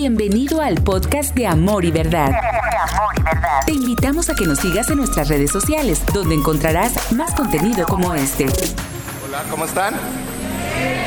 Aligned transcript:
Bienvenido 0.00 0.60
al 0.60 0.76
podcast 0.76 1.34
de 1.34 1.48
Amor 1.48 1.84
y 1.84 1.90
Verdad. 1.90 2.30
Te 3.66 3.72
invitamos 3.72 4.30
a 4.30 4.36
que 4.36 4.46
nos 4.46 4.60
sigas 4.60 4.88
en 4.90 4.98
nuestras 4.98 5.28
redes 5.28 5.50
sociales, 5.50 6.04
donde 6.14 6.36
encontrarás 6.36 7.12
más 7.14 7.34
contenido 7.34 7.84
como 7.84 8.14
este. 8.14 8.44
Hola, 9.26 9.42
¿cómo 9.50 9.64
están? 9.64 9.94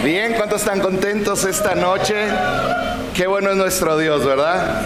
Bien, 0.03 0.33
¿cuántos 0.33 0.59
están 0.59 0.81
contentos 0.81 1.45
esta 1.45 1.73
noche? 1.73 2.15
Qué 3.15 3.27
bueno 3.27 3.51
es 3.51 3.55
nuestro 3.55 3.97
Dios, 3.97 4.25
¿verdad? 4.25 4.81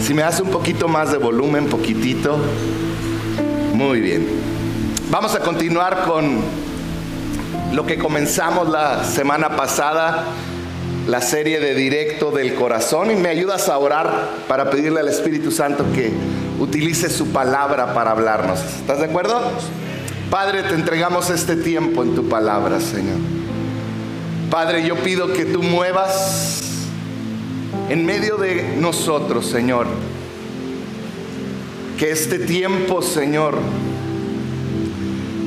Si 0.00 0.14
me 0.14 0.22
hace 0.22 0.42
un 0.42 0.50
poquito 0.50 0.88
más 0.88 1.12
de 1.12 1.18
volumen, 1.18 1.68
poquitito. 1.68 2.38
Muy 3.74 4.00
bien. 4.00 4.26
Vamos 5.10 5.34
a 5.34 5.40
continuar 5.40 6.04
con 6.06 6.40
lo 7.74 7.84
que 7.84 7.98
comenzamos 7.98 8.70
la 8.70 9.04
semana 9.04 9.50
pasada 9.56 10.24
la 11.06 11.20
serie 11.20 11.60
de 11.60 11.74
Directo 11.74 12.32
del 12.32 12.54
Corazón 12.54 13.10
y 13.10 13.14
me 13.14 13.28
ayudas 13.28 13.68
a 13.68 13.78
orar 13.78 14.28
para 14.48 14.70
pedirle 14.70 15.00
al 15.00 15.08
Espíritu 15.08 15.52
Santo 15.52 15.84
que 15.94 16.10
utilice 16.58 17.08
su 17.08 17.28
palabra 17.28 17.94
para 17.94 18.10
hablarnos. 18.10 18.60
¿Estás 18.60 18.98
de 18.98 19.04
acuerdo? 19.04 19.40
Padre, 20.30 20.64
te 20.64 20.74
entregamos 20.74 21.30
este 21.30 21.54
tiempo 21.54 22.02
en 22.02 22.16
tu 22.16 22.28
palabra, 22.28 22.80
Señor. 22.80 23.18
Padre, 24.50 24.84
yo 24.84 24.96
pido 24.96 25.32
que 25.32 25.44
tú 25.44 25.62
muevas 25.62 26.62
en 27.88 28.04
medio 28.04 28.36
de 28.36 28.76
nosotros, 28.78 29.46
Señor. 29.46 29.86
Que 31.98 32.10
este 32.10 32.40
tiempo, 32.40 33.00
Señor, 33.00 33.58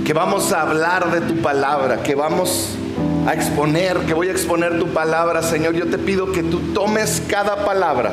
que 0.05 0.13
vamos 0.13 0.53
a 0.53 0.61
hablar 0.61 1.11
de 1.11 1.21
tu 1.21 1.41
palabra, 1.41 2.01
que 2.01 2.15
vamos 2.15 2.75
a 2.75 2.88
exponer, 3.33 3.97
que 3.99 4.13
voy 4.13 4.29
a 4.29 4.31
exponer 4.31 4.79
tu 4.79 4.87
palabra, 4.87 5.41
Señor, 5.43 5.73
yo 5.75 5.87
te 5.87 5.97
pido 5.97 6.31
que 6.31 6.43
tú 6.43 6.59
tomes 6.73 7.21
cada 7.27 7.65
palabra 7.65 8.11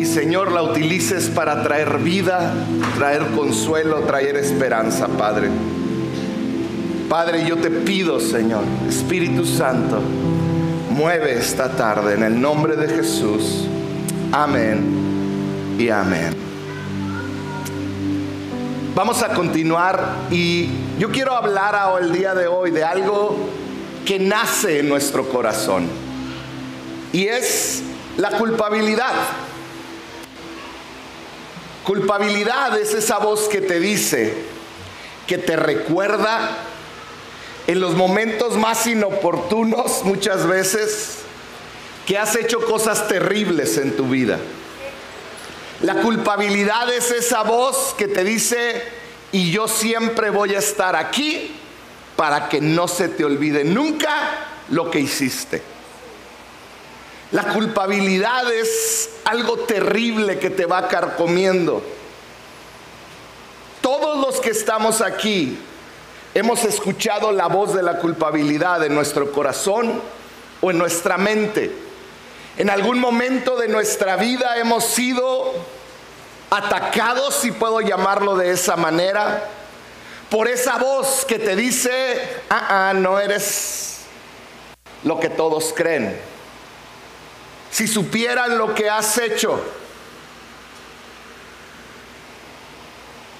y, 0.00 0.06
Señor, 0.06 0.50
la 0.52 0.62
utilices 0.62 1.28
para 1.28 1.62
traer 1.62 1.98
vida, 1.98 2.54
traer 2.96 3.22
consuelo, 3.36 4.00
traer 4.00 4.36
esperanza, 4.36 5.08
Padre. 5.08 5.50
Padre, 7.08 7.44
yo 7.46 7.56
te 7.58 7.70
pido, 7.70 8.18
Señor, 8.18 8.62
Espíritu 8.88 9.44
Santo, 9.44 10.00
mueve 10.90 11.34
esta 11.34 11.76
tarde 11.76 12.14
en 12.14 12.22
el 12.22 12.40
nombre 12.40 12.76
de 12.76 12.88
Jesús. 12.88 13.66
Amén 14.32 15.76
y 15.78 15.90
amén. 15.90 16.49
Vamos 18.94 19.22
a 19.22 19.28
continuar 19.34 20.16
y 20.32 20.68
yo 20.98 21.10
quiero 21.10 21.32
hablar 21.32 21.78
el 22.00 22.12
día 22.12 22.34
de 22.34 22.48
hoy 22.48 22.72
de 22.72 22.82
algo 22.82 23.36
que 24.04 24.18
nace 24.18 24.80
en 24.80 24.88
nuestro 24.88 25.28
corazón 25.28 25.86
y 27.12 27.28
es 27.28 27.82
la 28.16 28.30
culpabilidad. 28.32 29.14
Culpabilidad 31.84 32.76
es 32.80 32.92
esa 32.92 33.18
voz 33.18 33.48
que 33.48 33.60
te 33.60 33.78
dice, 33.78 34.34
que 35.28 35.38
te 35.38 35.54
recuerda 35.54 36.58
en 37.68 37.78
los 37.78 37.94
momentos 37.94 38.56
más 38.56 38.88
inoportunos 38.88 40.02
muchas 40.02 40.48
veces 40.48 41.18
que 42.06 42.18
has 42.18 42.34
hecho 42.34 42.58
cosas 42.66 43.06
terribles 43.06 43.78
en 43.78 43.96
tu 43.96 44.08
vida. 44.08 44.38
La 45.82 45.94
culpabilidad 45.94 46.92
es 46.92 47.10
esa 47.10 47.42
voz 47.42 47.94
que 47.96 48.06
te 48.06 48.22
dice, 48.22 48.82
y 49.32 49.50
yo 49.50 49.66
siempre 49.66 50.28
voy 50.28 50.54
a 50.54 50.58
estar 50.58 50.94
aquí 50.94 51.56
para 52.16 52.50
que 52.50 52.60
no 52.60 52.86
se 52.86 53.08
te 53.08 53.24
olvide 53.24 53.64
nunca 53.64 54.10
lo 54.68 54.90
que 54.90 55.00
hiciste. 55.00 55.62
La 57.32 57.44
culpabilidad 57.44 58.52
es 58.52 59.08
algo 59.24 59.60
terrible 59.60 60.38
que 60.38 60.50
te 60.50 60.66
va 60.66 60.86
carcomiendo. 60.88 61.82
Todos 63.80 64.18
los 64.18 64.40
que 64.40 64.50
estamos 64.50 65.00
aquí 65.00 65.56
hemos 66.34 66.64
escuchado 66.64 67.32
la 67.32 67.46
voz 67.46 67.72
de 67.72 67.82
la 67.82 67.98
culpabilidad 67.98 68.84
en 68.84 68.94
nuestro 68.94 69.32
corazón 69.32 70.02
o 70.60 70.70
en 70.70 70.76
nuestra 70.76 71.16
mente. 71.16 71.89
En 72.60 72.68
algún 72.68 72.98
momento 72.98 73.56
de 73.56 73.68
nuestra 73.68 74.16
vida 74.16 74.58
hemos 74.58 74.84
sido 74.84 75.54
atacados, 76.50 77.36
si 77.36 77.52
puedo 77.52 77.80
llamarlo 77.80 78.36
de 78.36 78.50
esa 78.50 78.76
manera, 78.76 79.48
por 80.28 80.46
esa 80.46 80.76
voz 80.76 81.24
que 81.24 81.38
te 81.38 81.56
dice, 81.56 82.20
ah, 82.50 82.90
ah, 82.90 82.92
no 82.92 83.18
eres 83.18 84.00
lo 85.04 85.18
que 85.18 85.30
todos 85.30 85.72
creen. 85.74 86.20
Si 87.70 87.88
supieran 87.88 88.58
lo 88.58 88.74
que 88.74 88.90
has 88.90 89.16
hecho. 89.16 89.64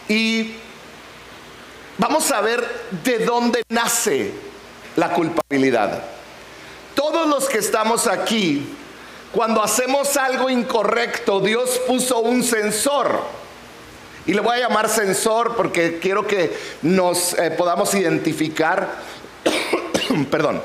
Y 0.08 0.54
vamos 1.98 2.30
a 2.32 2.40
ver 2.40 2.66
de 3.04 3.18
dónde 3.18 3.64
nace 3.68 4.32
la 4.96 5.12
culpabilidad. 5.12 6.04
Todos 6.94 7.28
los 7.28 7.50
que 7.50 7.58
estamos 7.58 8.06
aquí 8.06 8.78
cuando 9.32 9.62
hacemos 9.62 10.16
algo 10.16 10.50
incorrecto, 10.50 11.40
Dios 11.40 11.80
puso 11.86 12.18
un 12.18 12.42
sensor. 12.42 13.20
Y 14.26 14.34
le 14.34 14.40
voy 14.40 14.56
a 14.56 14.68
llamar 14.68 14.88
sensor 14.88 15.54
porque 15.56 15.98
quiero 16.00 16.26
que 16.26 16.56
nos 16.82 17.34
eh, 17.34 17.52
podamos 17.52 17.94
identificar. 17.94 18.88
Perdón. 20.30 20.60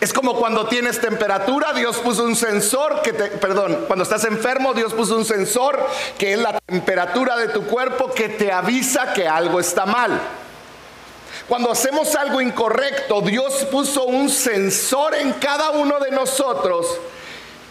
Es 0.00 0.12
como 0.14 0.36
cuando 0.36 0.66
tienes 0.66 1.00
temperatura, 1.00 1.74
Dios 1.74 1.98
puso 1.98 2.24
un 2.24 2.34
sensor 2.34 3.02
que 3.02 3.12
te, 3.12 3.24
perdón, 3.26 3.84
cuando 3.86 4.02
estás 4.02 4.24
enfermo, 4.24 4.72
Dios 4.72 4.94
puso 4.94 5.14
un 5.14 5.26
sensor 5.26 5.86
que 6.16 6.32
es 6.32 6.38
la 6.38 6.58
temperatura 6.58 7.36
de 7.36 7.48
tu 7.48 7.66
cuerpo 7.66 8.10
que 8.10 8.30
te 8.30 8.50
avisa 8.50 9.12
que 9.12 9.28
algo 9.28 9.60
está 9.60 9.84
mal. 9.84 10.18
Cuando 11.46 11.70
hacemos 11.70 12.14
algo 12.14 12.40
incorrecto, 12.40 13.20
Dios 13.20 13.66
puso 13.70 14.04
un 14.04 14.30
sensor 14.30 15.16
en 15.16 15.34
cada 15.34 15.70
uno 15.72 15.98
de 16.00 16.12
nosotros 16.12 16.86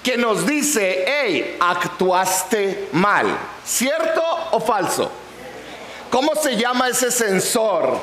que 0.09 0.17
nos 0.17 0.47
dice, 0.47 1.05
hey, 1.05 1.57
actuaste 1.59 2.89
mal, 2.93 3.27
¿cierto 3.63 4.23
o 4.53 4.59
falso? 4.59 5.11
¿Cómo 6.09 6.33
se 6.33 6.55
llama 6.55 6.87
ese 6.89 7.11
sensor? 7.11 7.95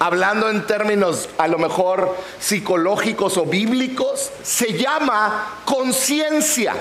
Hablando 0.00 0.50
en 0.50 0.66
términos 0.66 1.28
a 1.38 1.46
lo 1.46 1.58
mejor 1.58 2.16
psicológicos 2.40 3.36
o 3.36 3.44
bíblicos, 3.44 4.32
se 4.42 4.76
llama 4.76 5.60
conciencia. 5.64 6.74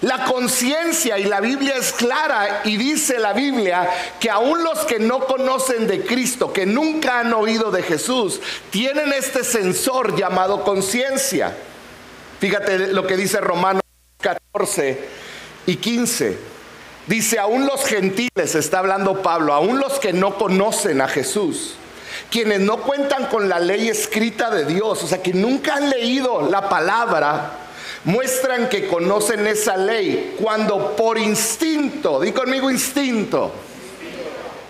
La 0.00 0.24
conciencia 0.24 1.18
y 1.18 1.24
la 1.24 1.40
Biblia 1.40 1.74
es 1.76 1.92
clara 1.92 2.62
y 2.64 2.78
dice 2.78 3.18
la 3.18 3.34
Biblia 3.34 3.86
que 4.18 4.30
aún 4.30 4.64
los 4.64 4.78
que 4.86 4.98
no 4.98 5.26
conocen 5.26 5.86
de 5.86 6.06
Cristo, 6.06 6.54
que 6.54 6.64
nunca 6.64 7.20
han 7.20 7.34
oído 7.34 7.70
de 7.70 7.82
Jesús, 7.82 8.40
tienen 8.70 9.12
este 9.12 9.44
sensor 9.44 10.16
llamado 10.16 10.64
conciencia. 10.64 11.54
Fíjate 12.44 12.88
lo 12.88 13.06
que 13.06 13.16
dice 13.16 13.40
Romanos 13.40 13.80
14 14.20 14.98
y 15.64 15.76
15. 15.76 16.36
Dice, 17.06 17.38
aún 17.38 17.64
los 17.64 17.86
gentiles, 17.86 18.54
está 18.54 18.80
hablando 18.80 19.22
Pablo, 19.22 19.54
aún 19.54 19.80
los 19.80 19.98
que 19.98 20.12
no 20.12 20.36
conocen 20.36 21.00
a 21.00 21.08
Jesús, 21.08 21.76
quienes 22.30 22.60
no 22.60 22.82
cuentan 22.82 23.28
con 23.28 23.48
la 23.48 23.60
ley 23.60 23.88
escrita 23.88 24.50
de 24.50 24.66
Dios, 24.66 25.02
o 25.02 25.06
sea, 25.06 25.22
que 25.22 25.32
nunca 25.32 25.76
han 25.76 25.88
leído 25.88 26.46
la 26.50 26.68
palabra, 26.68 27.52
muestran 28.04 28.68
que 28.68 28.88
conocen 28.88 29.46
esa 29.46 29.78
ley 29.78 30.36
cuando 30.38 30.94
por 30.96 31.16
instinto, 31.16 32.20
di 32.20 32.32
conmigo 32.32 32.70
instinto, 32.70 33.52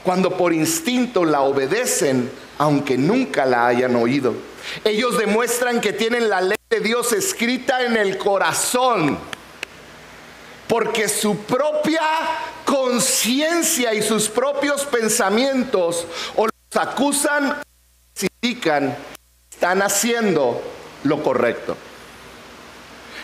cuando 0.04 0.36
por 0.36 0.52
instinto 0.52 1.24
la 1.24 1.40
obedecen, 1.40 2.30
aunque 2.58 2.96
nunca 2.96 3.44
la 3.44 3.66
hayan 3.66 3.96
oído. 3.96 4.32
Ellos 4.84 5.18
demuestran 5.18 5.80
que 5.80 5.92
tienen 5.92 6.28
la 6.28 6.40
ley 6.40 6.53
Dios 6.80 7.12
escrita 7.12 7.82
en 7.82 7.96
el 7.96 8.18
corazón. 8.18 9.18
Porque 10.68 11.08
su 11.08 11.38
propia 11.38 12.02
conciencia 12.64 13.92
y 13.94 14.02
sus 14.02 14.28
propios 14.28 14.84
pensamientos 14.86 16.06
o 16.36 16.46
los 16.46 16.82
acusan, 16.82 17.62
indican, 18.42 18.96
están 19.50 19.82
haciendo 19.82 20.62
lo 21.04 21.22
correcto. 21.22 21.76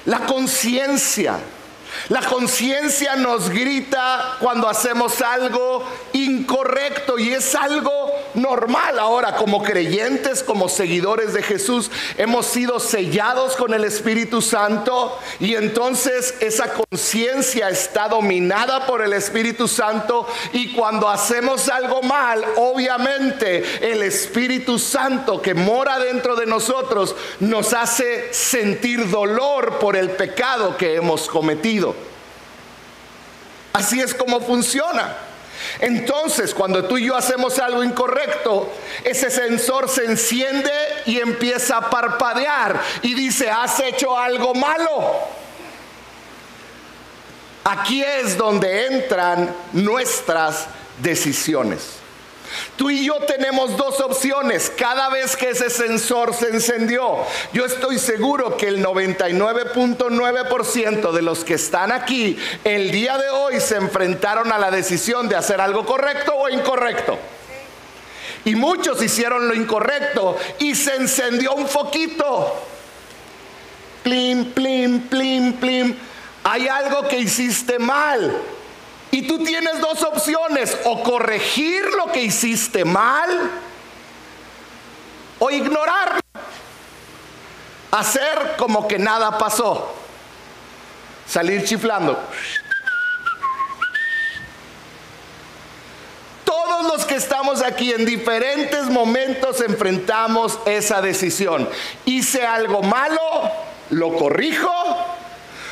La 0.07 0.21
conciencia. 0.21 1.39
La 2.09 2.21
conciencia 2.21 3.17
nos 3.17 3.51
grita 3.51 4.37
cuando 4.41 4.69
hacemos 4.69 5.21
algo 5.21 5.85
incorrecto 6.13 7.19
y 7.19 7.33
es 7.33 7.55
algo 7.55 8.13
normal. 8.35 8.99
Ahora, 8.99 9.37
como 9.37 9.63
creyentes, 9.63 10.43
como 10.43 10.69
seguidores 10.69 11.33
de 11.33 11.43
Jesús, 11.43 11.91
hemos 12.17 12.47
sido 12.47 12.81
sellados 12.81 13.57
con 13.57 13.75
el 13.75 13.85
Espíritu 13.85 14.43
Santo 14.43 15.19
y 15.39 15.55
entonces 15.55 16.35
esa 16.41 16.73
conciencia 16.73 17.69
está 17.69 18.09
dominada 18.09 18.87
por 18.87 19.03
el 19.03 19.13
Espíritu 19.13 19.69
Santo 19.69 20.27
y 20.53 20.73
cuando 20.73 21.09
hacemos 21.09 21.69
algo 21.69 22.03
mal, 22.03 22.45
obviamente 22.57 23.93
el 23.93 24.03
Espíritu 24.03 24.79
Santo 24.79 25.41
que 25.41 25.55
mora 25.55 25.99
dentro 25.99 26.37
de 26.37 26.47
nosotros 26.47 27.15
nos 27.41 27.73
hace 27.73 28.33
sentir 28.33 29.09
dolor 29.09 29.79
por 29.79 29.97
el 29.97 30.11
pecado 30.11 30.77
que 30.77 30.97
hemos 30.97 31.29
cometido. 31.29 31.95
Así 33.73 34.01
es 34.01 34.15
como 34.15 34.41
funciona. 34.41 35.30
Entonces, 35.81 36.55
cuando 36.55 36.85
tú 36.85 36.99
y 36.99 37.07
yo 37.07 37.17
hacemos 37.17 37.59
algo 37.59 37.83
incorrecto, 37.85 38.71
ese 39.05 39.31
sensor 39.31 39.89
se 39.89 40.05
enciende 40.05 40.73
y 41.07 41.19
empieza 41.19 41.79
a 41.79 41.91
parpadear 41.91 42.81
y 43.03 43.15
dice, 43.15 43.51
has 43.51 43.81
hecho 43.81 44.19
algo 44.19 44.55
malo. 44.55 45.19
Aquí 47.65 48.03
es 48.03 48.37
donde 48.37 48.87
entran 48.87 49.55
nuestras 49.73 50.67
decisiones. 51.01 52.01
Tú 52.77 52.91
y 52.91 53.05
yo 53.05 53.15
tenemos 53.21 53.77
dos 53.77 54.01
opciones 54.01 54.73
cada 54.77 55.09
vez 55.11 55.37
que 55.37 55.51
ese 55.51 55.71
sensor 55.71 56.35
se 56.35 56.49
encendió. 56.49 57.19
Yo 57.53 57.65
estoy 57.65 57.99
seguro 57.99 58.57
que 58.57 58.69
el 58.69 58.85
99.9% 58.85 61.13
de 61.13 61.23
los 61.23 61.45
que 61.45 61.55
están 61.55 61.93
aquí 61.93 62.37
el 62.65 62.91
día 62.91 63.19
de 63.19 63.31
hoy 63.31 63.61
se 63.61 63.77
enfrentaron 63.77 64.51
a 64.53 64.59
la 64.59 64.71
decisión 64.71 65.29
de 65.29 65.37
hacer 65.37 65.61
algo 65.61 65.85
correcto 65.85 66.35
o 66.35 66.49
incorrecto. 66.49 67.19
Y 68.45 68.55
muchos 68.55 69.03
hicieron 69.03 69.49
lo 69.49 69.55
incorrecto 69.55 70.37
y 70.59 70.75
se 70.75 70.97
encendió 70.97 71.55
un 71.55 71.69
foquito. 71.69 72.55
Plim, 74.03 74.53
plim, 74.53 75.09
plim, 75.09 75.53
plim. 75.55 75.95
Hay 76.45 76.69
algo 76.69 77.07
que 77.07 77.19
hiciste 77.19 77.79
mal 77.79 78.35
y 79.11 79.23
tú 79.23 79.43
tienes 79.45 79.81
dos 79.81 80.03
opciones, 80.03 80.77
o 80.85 81.03
corregir 81.03 81.85
lo 81.97 82.13
que 82.13 82.23
hiciste 82.23 82.85
mal, 82.85 83.51
o 85.39 85.51
ignorar, 85.51 86.21
hacer 87.91 88.55
como 88.57 88.87
que 88.87 88.99
nada 88.99 89.37
pasó, 89.39 89.95
salir 91.27 91.65
chiflando. 91.65 92.19
Todos 96.45 96.85
los 96.93 97.05
que 97.05 97.17
estamos 97.17 97.63
aquí 97.63 97.93
en 97.93 98.05
diferentes 98.05 98.85
momentos 98.87 99.61
enfrentamos 99.61 100.59
esa 100.67 101.01
decisión. 101.01 101.69
Hice 102.05 102.47
algo 102.47 102.83
malo, 102.83 103.21
lo 103.91 104.17
corrijo, 104.17 104.71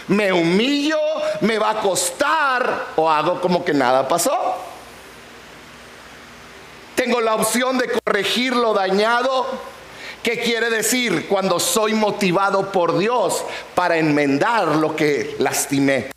me 0.08 0.32
humillo, 0.32 0.99
me 1.43 1.58
va 1.58 1.70
a 1.70 1.81
costar 1.81 2.87
o 2.96 3.10
hago 3.10 3.40
como 3.40 3.64
que 3.64 3.75
nada 3.75 4.08
pasó. 4.08 4.56
Tengo 6.94 7.20
la 7.20 7.37
opción 7.37 7.78
de 7.78 7.88
corregir 7.88 8.56
lo 8.56 8.75
dañado. 8.75 9.46
¿Qué 10.22 10.40
quiere 10.40 10.69
decir 10.69 11.28
cuando 11.28 11.60
soy 11.60 11.94
motivado 11.94 12.72
por 12.72 12.99
Dios 12.99 13.44
para 13.75 13.99
enmendar 13.99 14.66
lo 14.76 14.96
que 14.96 15.37
lastimé? 15.38 16.10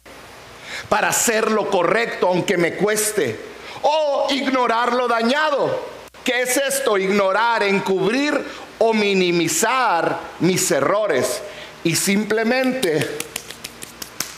Para 0.89 1.09
hacer 1.09 1.51
lo 1.51 1.69
correcto 1.69 2.27
aunque 2.27 2.57
me 2.57 2.75
cueste. 2.75 3.39
O 3.83 4.27
ignorar 4.31 4.93
lo 4.93 5.07
dañado. 5.07 5.79
¿Qué 6.23 6.41
es 6.41 6.57
esto? 6.57 6.97
Ignorar, 6.97 7.63
encubrir 7.63 8.43
o 8.79 8.93
minimizar 8.93 10.17
mis 10.39 10.69
errores. 10.71 11.41
Y 11.83 11.95
simplemente 11.95 13.30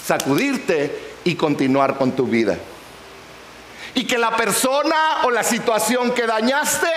sacudirte 0.05 1.15
y 1.23 1.35
continuar 1.35 1.97
con 1.97 2.11
tu 2.11 2.25
vida. 2.25 2.57
Y 3.95 4.05
que 4.05 4.17
la 4.17 4.35
persona 4.35 5.23
o 5.23 5.31
la 5.31 5.44
situación 5.44 6.11
que 6.11 6.25
dañaste 6.25 6.88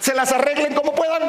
se 0.00 0.14
las 0.14 0.32
arreglen 0.32 0.74
como 0.74 0.94
puedan. 0.94 1.22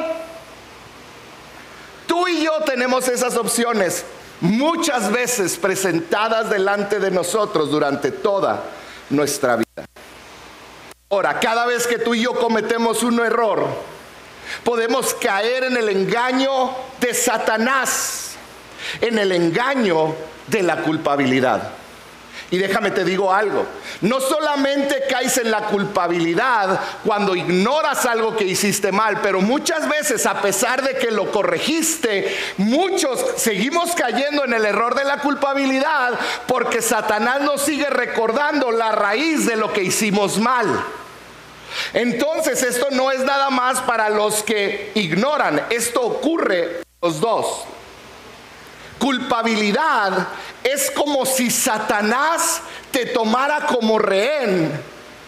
Tú 2.06 2.26
y 2.28 2.44
yo 2.44 2.60
tenemos 2.64 3.08
esas 3.08 3.36
opciones 3.36 4.04
muchas 4.40 5.10
veces 5.10 5.56
presentadas 5.56 6.50
delante 6.50 6.98
de 6.98 7.10
nosotros 7.10 7.70
durante 7.70 8.10
toda 8.10 8.62
nuestra 9.10 9.56
vida. 9.56 9.84
Ahora, 11.10 11.40
cada 11.40 11.66
vez 11.66 11.86
que 11.86 11.98
tú 11.98 12.14
y 12.14 12.22
yo 12.22 12.34
cometemos 12.34 13.02
un 13.02 13.20
error, 13.20 13.66
podemos 14.64 15.14
caer 15.14 15.64
en 15.64 15.76
el 15.76 15.88
engaño 15.88 16.70
de 17.00 17.14
Satanás 17.14 18.27
en 19.00 19.18
el 19.18 19.32
engaño 19.32 20.14
de 20.46 20.62
la 20.62 20.82
culpabilidad. 20.82 21.72
Y 22.50 22.56
déjame 22.56 22.90
te 22.90 23.04
digo 23.04 23.32
algo, 23.32 23.66
no 24.00 24.20
solamente 24.20 25.04
caes 25.08 25.36
en 25.36 25.50
la 25.50 25.64
culpabilidad 25.66 26.80
cuando 27.04 27.36
ignoras 27.36 28.06
algo 28.06 28.36
que 28.36 28.44
hiciste 28.44 28.90
mal, 28.90 29.20
pero 29.20 29.42
muchas 29.42 29.86
veces 29.86 30.24
a 30.24 30.40
pesar 30.40 30.82
de 30.82 30.96
que 30.96 31.10
lo 31.10 31.30
corregiste, 31.30 32.34
muchos 32.56 33.22
seguimos 33.36 33.94
cayendo 33.94 34.46
en 34.46 34.54
el 34.54 34.64
error 34.64 34.94
de 34.94 35.04
la 35.04 35.18
culpabilidad 35.18 36.18
porque 36.46 36.80
Satanás 36.80 37.42
nos 37.42 37.60
sigue 37.60 37.90
recordando 37.90 38.70
la 38.70 38.92
raíz 38.92 39.44
de 39.44 39.56
lo 39.56 39.70
que 39.74 39.82
hicimos 39.82 40.38
mal. 40.38 40.66
Entonces 41.92 42.62
esto 42.62 42.86
no 42.92 43.10
es 43.10 43.20
nada 43.20 43.50
más 43.50 43.82
para 43.82 44.08
los 44.08 44.42
que 44.42 44.90
ignoran, 44.94 45.66
esto 45.68 46.00
ocurre 46.00 46.80
los 47.02 47.20
dos. 47.20 47.66
Culpabilidad 48.98 50.28
es 50.64 50.90
como 50.90 51.24
si 51.24 51.50
Satanás 51.50 52.60
te 52.90 53.06
tomara 53.06 53.66
como 53.66 53.98
rehén 53.98 54.72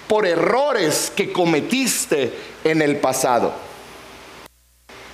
por 0.08 0.26
errores 0.26 1.12
que 1.14 1.32
cometiste 1.32 2.32
en 2.64 2.82
el 2.82 2.96
pasado. 2.96 3.52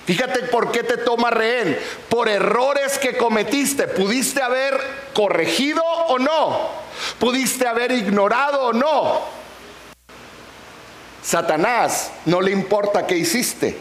Fíjate 0.07 0.43
por 0.43 0.71
qué 0.71 0.83
te 0.83 0.97
toma 0.97 1.29
rehén. 1.29 1.77
Por 2.07 2.29
errores 2.29 2.97
que 2.97 3.17
cometiste. 3.17 3.87
¿Pudiste 3.87 4.41
haber 4.41 4.79
corregido 5.13 5.83
o 5.83 6.17
no? 6.17 6.69
¿Pudiste 7.19 7.67
haber 7.67 7.91
ignorado 7.91 8.67
o 8.67 8.73
no? 8.73 9.21
Satanás 11.21 12.09
no 12.25 12.39
le 12.39 12.51
importa 12.51 13.05
qué 13.05 13.17
hiciste. 13.17 13.77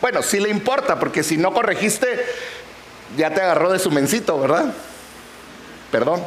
Bueno, 0.00 0.22
sí 0.22 0.40
le 0.40 0.48
importa, 0.48 0.98
porque 0.98 1.22
si 1.22 1.36
no 1.36 1.52
corregiste, 1.52 2.26
ya 3.16 3.32
te 3.32 3.40
agarró 3.40 3.70
de 3.70 3.78
su 3.78 3.90
mencito, 3.90 4.38
¿verdad? 4.38 4.72
Perdón. 5.90 6.24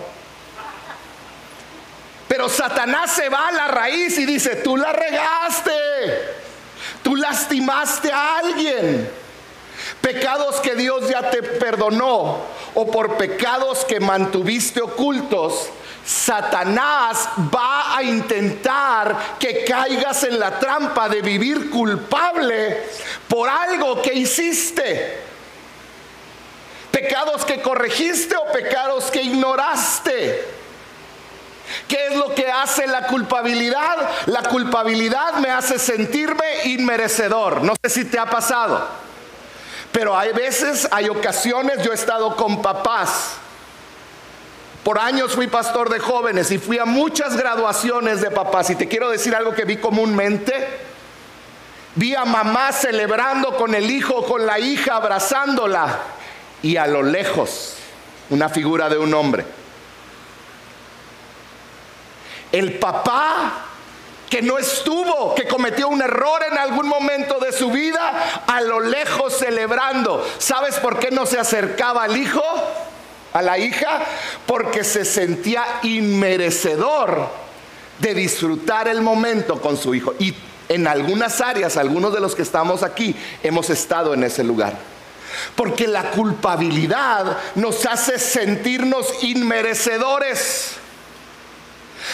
Pero 2.27 2.49
Satanás 2.49 3.11
se 3.11 3.29
va 3.29 3.49
a 3.49 3.51
la 3.51 3.67
raíz 3.67 4.17
y 4.17 4.25
dice, 4.25 4.55
tú 4.57 4.75
la 4.75 4.91
regaste, 4.91 5.71
tú 7.03 7.15
lastimaste 7.15 8.11
a 8.11 8.37
alguien. 8.39 9.09
Pecados 10.01 10.59
que 10.61 10.75
Dios 10.75 11.09
ya 11.09 11.29
te 11.29 11.43
perdonó 11.43 12.41
o 12.73 12.91
por 12.91 13.17
pecados 13.17 13.85
que 13.85 13.99
mantuviste 13.99 14.81
ocultos, 14.81 15.69
Satanás 16.05 17.29
va 17.53 17.95
a 17.95 18.03
intentar 18.03 19.37
que 19.39 19.63
caigas 19.63 20.23
en 20.23 20.39
la 20.39 20.59
trampa 20.59 21.07
de 21.07 21.21
vivir 21.21 21.69
culpable 21.69 22.83
por 23.27 23.47
algo 23.47 24.01
que 24.01 24.13
hiciste. 24.13 25.32
¿Pecados 26.93 27.43
que 27.43 27.59
corregiste 27.59 28.35
o 28.35 28.51
pecados 28.51 29.09
que 29.09 29.23
ignoraste? 29.23 30.45
¿Qué 31.87 32.05
es 32.05 32.15
lo 32.15 32.35
que 32.35 32.51
hace 32.51 32.85
la 32.85 33.07
culpabilidad? 33.07 33.97
La 34.27 34.43
culpabilidad 34.43 35.33
me 35.39 35.49
hace 35.49 35.79
sentirme 35.79 36.45
inmerecedor. 36.65 37.63
No 37.63 37.73
sé 37.83 37.89
si 37.89 38.05
te 38.05 38.19
ha 38.19 38.27
pasado. 38.27 38.87
Pero 39.91 40.15
hay 40.15 40.33
veces, 40.33 40.87
hay 40.91 41.09
ocasiones, 41.09 41.81
yo 41.81 41.91
he 41.93 41.95
estado 41.95 42.35
con 42.35 42.61
papás. 42.61 43.37
Por 44.83 44.99
años 44.99 45.33
fui 45.33 45.47
pastor 45.47 45.89
de 45.89 45.97
jóvenes 45.99 46.51
y 46.51 46.59
fui 46.59 46.77
a 46.77 46.85
muchas 46.85 47.35
graduaciones 47.35 48.21
de 48.21 48.29
papás. 48.29 48.69
Y 48.69 48.75
te 48.75 48.87
quiero 48.87 49.09
decir 49.09 49.33
algo 49.33 49.55
que 49.55 49.65
vi 49.65 49.77
comúnmente. 49.77 50.53
Vi 51.95 52.13
a 52.13 52.23
mamá 52.23 52.71
celebrando 52.71 53.57
con 53.57 53.73
el 53.73 53.89
hijo, 53.89 54.23
con 54.25 54.45
la 54.45 54.59
hija, 54.59 54.97
abrazándola 54.97 56.21
y 56.63 56.77
a 56.77 56.87
lo 56.87 57.03
lejos 57.03 57.75
una 58.31 58.49
figura 58.49 58.89
de 58.89 58.97
un 58.97 59.13
hombre. 59.13 59.45
El 62.51 62.79
papá 62.79 63.65
que 64.29 64.41
no 64.41 64.57
estuvo, 64.57 65.35
que 65.35 65.47
cometió 65.47 65.89
un 65.89 66.01
error 66.01 66.41
en 66.49 66.57
algún 66.57 66.87
momento 66.87 67.37
de 67.39 67.51
su 67.51 67.69
vida, 67.69 68.41
a 68.47 68.61
lo 68.61 68.79
lejos 68.79 69.37
celebrando. 69.37 70.25
¿Sabes 70.39 70.79
por 70.79 70.97
qué 70.97 71.11
no 71.11 71.27
se 71.27 71.37
acercaba 71.37 72.05
al 72.05 72.17
hijo? 72.17 72.41
A 73.33 73.41
la 73.41 73.59
hija, 73.59 74.01
porque 74.47 74.83
se 74.83 75.05
sentía 75.05 75.63
inmerecedor 75.83 77.27
de 77.99 78.13
disfrutar 78.13 78.87
el 78.87 79.01
momento 79.01 79.61
con 79.61 79.77
su 79.77 79.93
hijo. 79.93 80.15
Y 80.17 80.33
en 80.69 80.87
algunas 80.87 81.41
áreas, 81.41 81.77
algunos 81.77 82.13
de 82.13 82.19
los 82.19 82.35
que 82.35 82.41
estamos 82.41 82.81
aquí, 82.81 83.15
hemos 83.43 83.69
estado 83.69 84.13
en 84.13 84.23
ese 84.23 84.43
lugar. 84.43 84.92
Porque 85.55 85.87
la 85.87 86.11
culpabilidad 86.11 87.37
nos 87.55 87.85
hace 87.85 88.19
sentirnos 88.19 89.23
inmerecedores. 89.23 90.77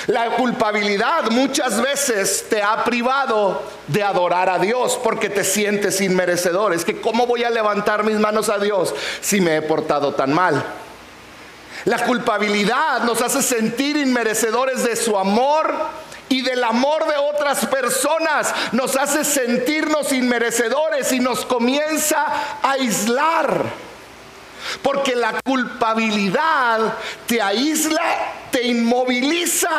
La 0.08 0.36
culpabilidad 0.36 1.30
muchas 1.32 1.82
veces 1.82 2.46
te 2.50 2.62
ha 2.62 2.84
privado 2.84 3.62
de 3.88 4.04
adorar 4.04 4.50
a 4.50 4.60
Dios 4.60 5.00
porque 5.04 5.30
te 5.30 5.44
sientes 5.44 6.00
inmerecedor. 6.02 6.74
Es 6.74 6.86
que 6.86 7.02
¿cómo 7.02 7.26
voy 7.26 7.44
a 7.44 7.50
levantar 7.50 8.04
mis 8.04 8.20
manos 8.20 8.50
a 8.50 8.60
Dios 8.60 8.94
si 9.22 9.42
me 9.42 9.58
he 9.58 9.62
portado 9.62 10.14
tan 10.14 10.34
mal? 10.34 10.64
La 11.86 12.06
culpabilidad 12.06 13.04
nos 13.04 13.22
hace 13.22 13.42
sentir 13.42 13.98
inmerecedores 13.98 14.84
de 14.84 14.96
su 14.96 15.18
amor 15.18 15.74
y 16.30 16.42
del 16.42 16.64
amor 16.64 17.08
de 17.08 17.18
otras 17.18 17.66
personas. 17.66 18.54
Nos 18.72 18.96
hace 18.96 19.26
sentirnos 19.26 20.14
inmerecedores 20.14 21.12
y 21.12 21.20
nos 21.20 21.46
comienza 21.46 22.26
a 22.62 22.72
aislar. 22.72 23.66
Porque 24.82 25.16
la 25.16 25.42
culpabilidad 25.44 26.94
te 27.26 27.42
aísla, 27.42 28.02
te 28.52 28.64
inmoviliza. 28.68 29.70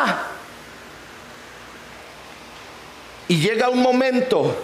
Y 3.27 3.39
llega 3.39 3.69
un 3.69 3.81
momento 3.81 4.55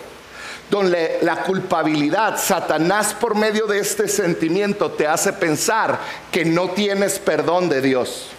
donde 0.70 1.20
la 1.22 1.44
culpabilidad, 1.44 2.38
Satanás 2.38 3.14
por 3.14 3.36
medio 3.36 3.68
de 3.68 3.80
este 3.80 4.10
sentimiento 4.10 4.92
te 4.92 5.08
hace 5.08 5.32
pensar 5.32 6.00
que 6.32 6.44
no 6.44 6.72
tienes 6.72 7.20
perdón 7.20 7.70
de 7.70 7.82
Dios. 7.82 8.32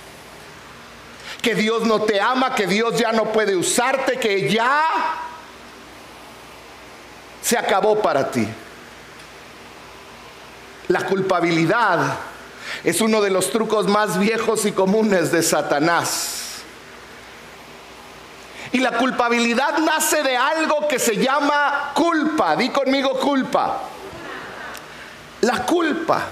Que 1.42 1.54
Dios 1.54 1.82
no 1.82 2.02
te 2.02 2.20
ama, 2.20 2.54
que 2.54 2.66
Dios 2.66 2.98
ya 2.98 3.12
no 3.12 3.32
puede 3.32 3.56
usarte, 3.56 4.18
que 4.18 4.50
ya 4.50 4.84
se 7.40 7.56
acabó 7.56 8.02
para 8.02 8.30
ti. 8.30 8.46
La 10.88 11.04
culpabilidad 11.06 12.16
es 12.84 13.00
uno 13.00 13.20
de 13.20 13.30
los 13.30 13.50
trucos 13.50 13.86
más 13.86 14.18
viejos 14.18 14.64
y 14.64 14.72
comunes 14.72 15.30
de 15.30 15.42
Satanás. 15.42 16.62
Y 18.72 18.78
la 18.78 18.92
culpabilidad 18.92 19.78
nace 19.78 20.22
de 20.22 20.36
algo 20.36 20.88
que 20.88 20.98
se 20.98 21.16
llama 21.16 21.92
culpa. 21.94 22.56
Di 22.56 22.68
conmigo 22.70 23.18
culpa. 23.18 23.82
La 25.42 25.64
culpa. 25.64 26.26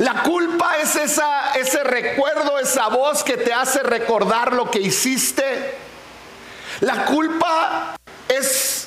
La 0.00 0.22
culpa 0.22 0.78
es 0.78 0.96
esa, 0.96 1.52
ese 1.52 1.84
recuerdo, 1.84 2.58
esa 2.58 2.88
voz 2.88 3.22
que 3.22 3.36
te 3.36 3.52
hace 3.52 3.82
recordar 3.82 4.54
lo 4.54 4.70
que 4.70 4.80
hiciste. 4.80 5.74
La 6.80 7.04
culpa 7.04 7.98
es 8.26 8.86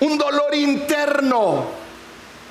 un 0.00 0.16
dolor 0.16 0.54
interno 0.54 1.66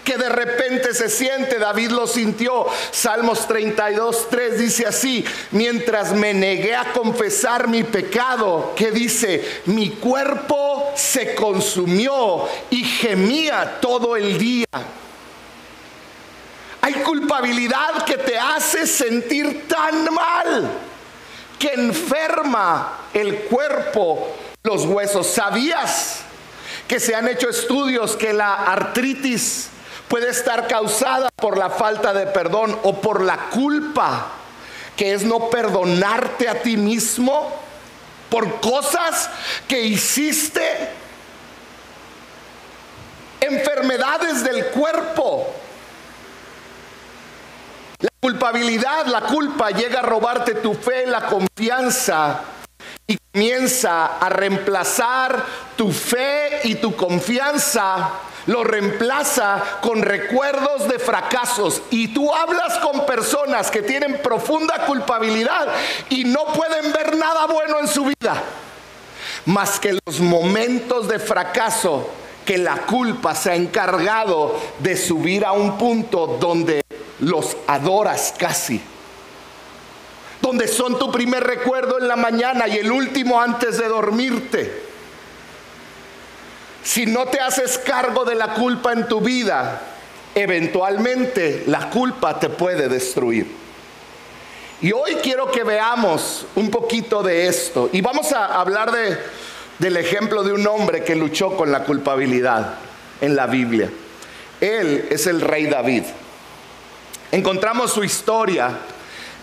que 0.04 0.16
de 0.16 0.30
repente 0.30 0.94
se 0.94 1.10
siente. 1.10 1.58
David 1.58 1.90
lo 1.90 2.06
sintió. 2.06 2.68
Salmos 2.92 3.48
32, 3.48 4.28
3 4.30 4.60
dice 4.60 4.86
así, 4.86 5.26
mientras 5.50 6.14
me 6.14 6.36
negué 6.36 6.76
a 6.76 6.94
confesar 6.94 7.68
mi 7.68 7.84
pecado, 7.84 8.74
que 8.76 8.92
dice, 8.92 9.62
mi 9.66 9.90
cuerpo 9.90 10.92
se 10.96 11.34
consumió 11.34 12.48
y 12.70 12.84
gemía 12.84 13.80
todo 13.82 14.16
el 14.16 14.38
día. 14.38 14.68
Hay 16.86 16.94
culpabilidad 17.02 18.06
que 18.06 18.16
te 18.16 18.38
hace 18.38 18.86
sentir 18.86 19.68
tan 19.68 20.14
mal 20.14 20.70
que 21.58 21.74
enferma 21.74 23.08
el 23.12 23.40
cuerpo, 23.46 24.36
los 24.62 24.86
huesos. 24.86 25.26
¿Sabías 25.26 26.20
que 26.88 27.00
se 27.00 27.16
han 27.16 27.28
hecho 27.28 27.50
estudios 27.50 28.16
que 28.16 28.34
la 28.34 28.54
artritis 28.54 29.70
puede 30.08 30.30
estar 30.30 30.68
causada 30.68 31.30
por 31.36 31.58
la 31.58 31.72
falta 31.72 32.14
de 32.14 32.28
perdón 32.28 32.78
o 32.84 33.02
por 33.02 33.22
la 33.24 33.50
culpa, 33.50 34.28
que 34.96 35.14
es 35.14 35.24
no 35.24 35.50
perdonarte 35.50 36.48
a 36.48 36.62
ti 36.62 36.78
mismo 36.78 37.64
por 38.30 38.62
cosas 38.62 39.32
que 39.68 39.82
hiciste, 39.82 40.92
enfermedades 43.42 44.44
del 44.44 44.68
cuerpo. 44.68 45.65
Culpabilidad, 48.26 49.06
la 49.06 49.22
culpa 49.22 49.70
llega 49.70 50.00
a 50.00 50.02
robarte 50.02 50.56
tu 50.56 50.74
fe, 50.74 51.06
la 51.06 51.28
confianza 51.28 52.40
y 53.06 53.20
comienza 53.32 54.18
a 54.18 54.30
reemplazar 54.30 55.46
tu 55.76 55.92
fe 55.92 56.62
y 56.64 56.74
tu 56.74 56.96
confianza 56.96 58.14
lo 58.48 58.64
reemplaza 58.64 59.62
con 59.80 60.02
recuerdos 60.02 60.88
de 60.88 60.98
fracasos. 60.98 61.84
Y 61.92 62.16
tú 62.16 62.34
hablas 62.34 62.80
con 62.80 63.06
personas 63.06 63.70
que 63.70 63.84
tienen 63.84 64.20
profunda 64.24 64.88
culpabilidad 64.88 65.68
y 66.10 66.24
no 66.24 66.46
pueden 66.46 66.92
ver 66.94 67.16
nada 67.18 67.46
bueno 67.46 67.80
en 67.80 67.88
su 67.88 68.06
vida, 68.06 68.42
más 69.46 69.80
que 69.80 70.00
los 70.04 70.20
momentos 70.20 71.08
de 71.08 71.20
fracaso 71.20 72.10
que 72.44 72.58
la 72.58 72.78
culpa 72.78 73.36
se 73.36 73.52
ha 73.52 73.56
encargado 73.56 74.60
de 74.80 74.98
subir 74.98 75.46
a 75.46 75.52
un 75.52 75.78
punto 75.78 76.38
donde 76.40 76.85
los 77.20 77.58
adoras 77.68 78.34
casi. 78.38 78.82
Donde 80.42 80.68
son 80.68 81.00
tu 81.00 81.12
primer 81.12 81.44
recuerdo 81.44 82.00
en 82.00 82.08
la 82.08 82.16
mañana 82.16 82.68
y 82.68 82.78
el 82.78 82.92
último 82.92 83.42
antes 83.42 83.78
de 83.78 83.88
dormirte 83.88 84.86
si 86.86 87.08
no 87.08 87.26
te 87.26 87.40
haces 87.40 87.80
cargo 87.80 88.26
de 88.26 88.36
la 88.36 88.54
culpa 88.54 88.94
en 88.94 89.08
tu 89.08 89.20
vida, 89.20 89.82
eventualmente 90.36 91.64
la 91.66 91.90
culpa 91.90 92.40
te 92.40 92.48
puede 92.48 92.88
destruir. 92.88 93.48
Y 94.82 94.92
hoy 94.92 95.16
quiero 95.16 95.50
que 95.50 95.64
veamos 95.64 96.46
un 96.56 96.70
poquito 96.70 97.24
de 97.24 97.48
esto. 97.48 97.90
Y 97.92 98.02
vamos 98.02 98.32
a 98.34 98.62
hablar 98.62 98.92
de, 98.92 99.18
del 99.80 99.98
ejemplo 99.98 100.44
de 100.44 100.54
un 100.54 100.68
hombre 100.68 101.04
que 101.04 101.16
luchó 101.16 101.58
con 101.58 101.72
la 101.72 101.84
culpabilidad 101.84 102.76
en 103.20 103.36
la 103.36 103.48
Biblia. 103.48 103.90
Él 104.62 105.08
es 105.10 105.26
el 105.26 105.42
rey 105.42 105.66
David. 105.66 106.04
Encontramos 107.36 107.92
su 107.92 108.02
historia 108.02 108.70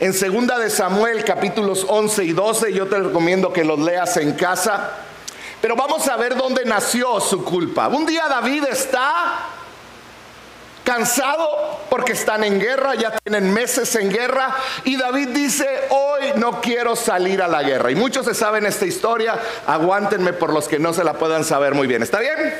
en 0.01 0.15
segunda 0.15 0.59
de 0.59 0.71
Samuel 0.71 1.27
capítulos 1.27 1.85
11 1.87 2.25
y 2.25 2.33
12. 2.33 2.73
Yo 2.73 2.87
te 2.87 2.99
recomiendo 2.99 3.53
que 3.53 3.65
los 3.65 3.79
leas 3.79 4.17
en 4.17 4.33
casa. 4.33 4.93
Pero 5.61 5.77
vamos 5.77 6.09
a 6.09 6.17
ver 6.17 6.35
dónde 6.35 6.65
nació 6.65 7.21
su 7.21 7.45
culpa. 7.45 7.89
Un 7.89 8.07
día 8.07 8.29
David 8.31 8.65
está 8.71 9.41
cansado 10.85 11.81
porque 11.91 12.13
están 12.13 12.45
en 12.45 12.59
guerra, 12.59 12.95
ya 12.95 13.15
tienen 13.19 13.53
meses 13.53 13.95
en 13.97 14.11
guerra, 14.11 14.57
y 14.85 14.97
David 14.97 15.29
dice, 15.29 15.69
hoy 15.91 16.33
no 16.37 16.63
quiero 16.63 16.97
salir 16.97 17.43
a 17.43 17.47
la 17.47 17.63
guerra. 17.63 17.91
Y 17.91 17.95
muchos 17.95 18.25
se 18.25 18.33
saben 18.33 18.65
esta 18.65 18.87
historia, 18.87 19.39
aguántenme 19.67 20.33
por 20.33 20.51
los 20.55 20.67
que 20.67 20.79
no 20.79 20.95
se 20.95 21.05
la 21.05 21.13
puedan 21.13 21.45
saber 21.45 21.75
muy 21.75 21.87
bien. 21.87 22.03
¿Está 22.03 22.21
bien? 22.21 22.55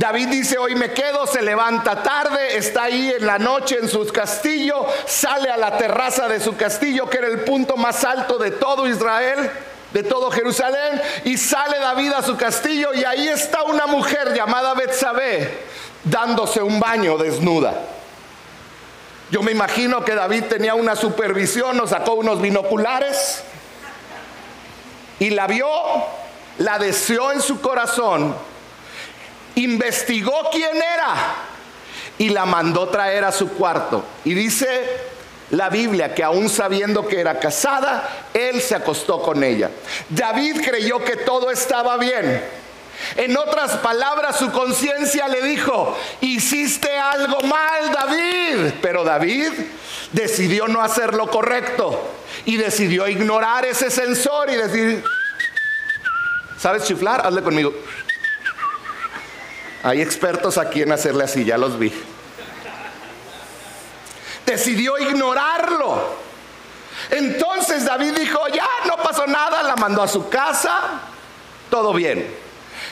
David 0.00 0.28
dice, 0.28 0.56
hoy 0.56 0.74
me 0.76 0.94
quedo, 0.94 1.26
se 1.26 1.42
levanta 1.42 2.02
tarde, 2.02 2.56
está 2.56 2.84
ahí 2.84 3.12
en 3.18 3.26
la 3.26 3.38
noche 3.38 3.76
en 3.78 3.86
su 3.86 4.06
castillo, 4.06 4.86
sale 5.04 5.50
a 5.50 5.58
la 5.58 5.76
terraza 5.76 6.26
de 6.26 6.40
su 6.40 6.56
castillo, 6.56 7.10
que 7.10 7.18
era 7.18 7.26
el 7.26 7.40
punto 7.40 7.76
más 7.76 8.02
alto 8.02 8.38
de 8.38 8.50
todo 8.50 8.88
Israel 8.88 9.50
de 9.92 10.02
todo 10.02 10.30
Jerusalén 10.30 11.02
y 11.24 11.36
sale 11.36 11.78
David 11.78 12.12
a 12.12 12.22
su 12.22 12.38
castillo 12.38 12.94
y 12.94 13.04
ahí 13.04 13.28
está 13.28 13.64
una 13.64 13.86
mujer 13.86 14.32
llamada 14.34 14.72
Betsabé 14.72 15.64
dándose 16.04 16.62
un 16.62 16.80
baño 16.80 17.18
desnuda. 17.18 17.74
Yo 19.30 19.42
me 19.42 19.52
imagino 19.52 20.02
que 20.02 20.14
David 20.14 20.44
tenía 20.44 20.76
una 20.76 20.96
supervisión, 20.96 21.76
nos 21.76 21.90
sacó 21.90 22.14
unos 22.14 22.40
binoculares 22.40 23.42
y 25.18 25.28
la 25.28 25.46
vio, 25.46 25.68
la 26.56 26.78
deseó 26.78 27.32
en 27.32 27.42
su 27.42 27.60
corazón, 27.60 28.34
investigó 29.56 30.50
quién 30.52 30.76
era 30.76 31.14
y 32.18 32.28
la 32.28 32.44
mandó 32.44 32.88
traer 32.88 33.24
a 33.24 33.32
su 33.32 33.48
cuarto. 33.52 34.04
Y 34.24 34.34
dice 34.34 34.68
la 35.50 35.68
Biblia 35.68 36.14
que 36.14 36.22
aún 36.22 36.48
sabiendo 36.48 37.06
que 37.06 37.20
era 37.20 37.38
casada, 37.38 38.26
él 38.32 38.60
se 38.60 38.74
acostó 38.74 39.22
con 39.22 39.42
ella. 39.42 39.70
David 40.08 40.60
creyó 40.64 41.02
que 41.04 41.16
todo 41.16 41.50
estaba 41.50 41.96
bien. 41.96 42.42
En 43.16 43.36
otras 43.36 43.78
palabras, 43.78 44.38
su 44.38 44.52
conciencia 44.52 45.26
le 45.28 45.42
dijo, 45.42 45.96
hiciste 46.20 46.96
algo 46.98 47.40
mal, 47.42 47.90
David. 47.92 48.74
Pero 48.82 49.04
David 49.04 49.52
decidió 50.12 50.68
no 50.68 50.82
hacer 50.82 51.14
lo 51.14 51.30
correcto 51.30 51.98
y 52.44 52.56
decidió 52.56 53.08
ignorar 53.08 53.64
ese 53.64 53.90
sensor 53.90 54.50
y 54.50 54.56
decir, 54.56 55.02
¿sabes 56.58 56.84
chiflar? 56.84 57.26
Hazle 57.26 57.42
conmigo. 57.42 57.72
Hay 59.82 60.02
expertos 60.02 60.58
aquí 60.58 60.82
en 60.82 60.92
hacerle 60.92 61.24
así, 61.24 61.44
ya 61.44 61.56
los 61.56 61.78
vi 61.78 61.92
decidió 64.50 64.98
ignorarlo. 64.98 66.30
Entonces 67.10 67.84
David 67.84 68.12
dijo, 68.18 68.40
ya 68.48 68.68
no 68.86 68.96
pasó 68.96 69.26
nada, 69.26 69.62
la 69.62 69.76
mandó 69.76 70.02
a 70.02 70.08
su 70.08 70.28
casa, 70.28 71.00
todo 71.70 71.92
bien. 71.92 72.26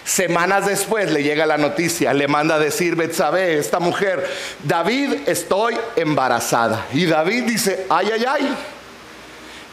Semanas 0.05 0.67
después 0.67 1.11
le 1.11 1.23
llega 1.23 1.45
la 1.47 1.59
noticia, 1.59 2.15
le 2.15 2.29
manda 2.29 2.55
a 2.55 2.59
decir 2.59 2.97
Betsabé, 2.97 3.59
esta 3.59 3.81
mujer, 3.81 4.27
David, 4.63 5.29
estoy 5.29 5.77
embarazada. 5.97 6.87
Y 6.93 7.07
David 7.07 7.45
dice, 7.45 7.87
ay, 7.91 8.11
ay, 8.15 8.25
ay, 8.27 8.57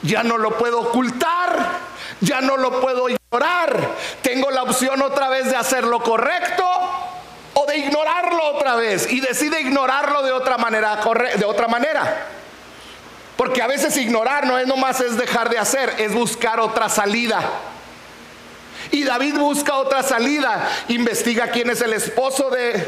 ya 0.01 0.23
no 0.23 0.37
lo 0.37 0.57
puedo 0.57 0.81
ocultar, 0.81 1.79
ya 2.19 2.41
no 2.41 2.57
lo 2.57 2.81
puedo 2.81 3.07
ignorar. 3.09 3.79
Tengo 4.21 4.51
la 4.51 4.63
opción 4.63 5.01
otra 5.01 5.29
vez 5.29 5.49
de 5.49 5.55
hacer 5.55 5.85
lo 5.85 6.01
correcto 6.01 6.63
o 7.55 7.65
de 7.65 7.77
ignorarlo 7.77 8.51
otra 8.53 8.75
vez. 8.75 9.11
Y 9.11 9.19
decide 9.19 9.61
ignorarlo 9.61 10.21
de 10.21 10.31
otra 10.31 10.57
manera, 10.57 10.99
de 11.37 11.45
otra 11.45 11.67
manera. 11.67 12.27
Porque 13.35 13.61
a 13.61 13.67
veces 13.67 13.97
ignorar 13.97 14.45
no 14.45 14.57
es 14.57 14.67
nomás 14.67 15.01
es 15.01 15.17
dejar 15.17 15.49
de 15.49 15.57
hacer, 15.57 15.95
es 15.97 16.13
buscar 16.13 16.59
otra 16.59 16.89
salida. 16.89 17.41
Y 18.91 19.03
David 19.03 19.35
busca 19.37 19.75
otra 19.75 20.03
salida, 20.03 20.69
investiga 20.89 21.47
quién 21.47 21.69
es 21.69 21.81
el 21.81 21.93
esposo 21.93 22.49
de 22.49 22.87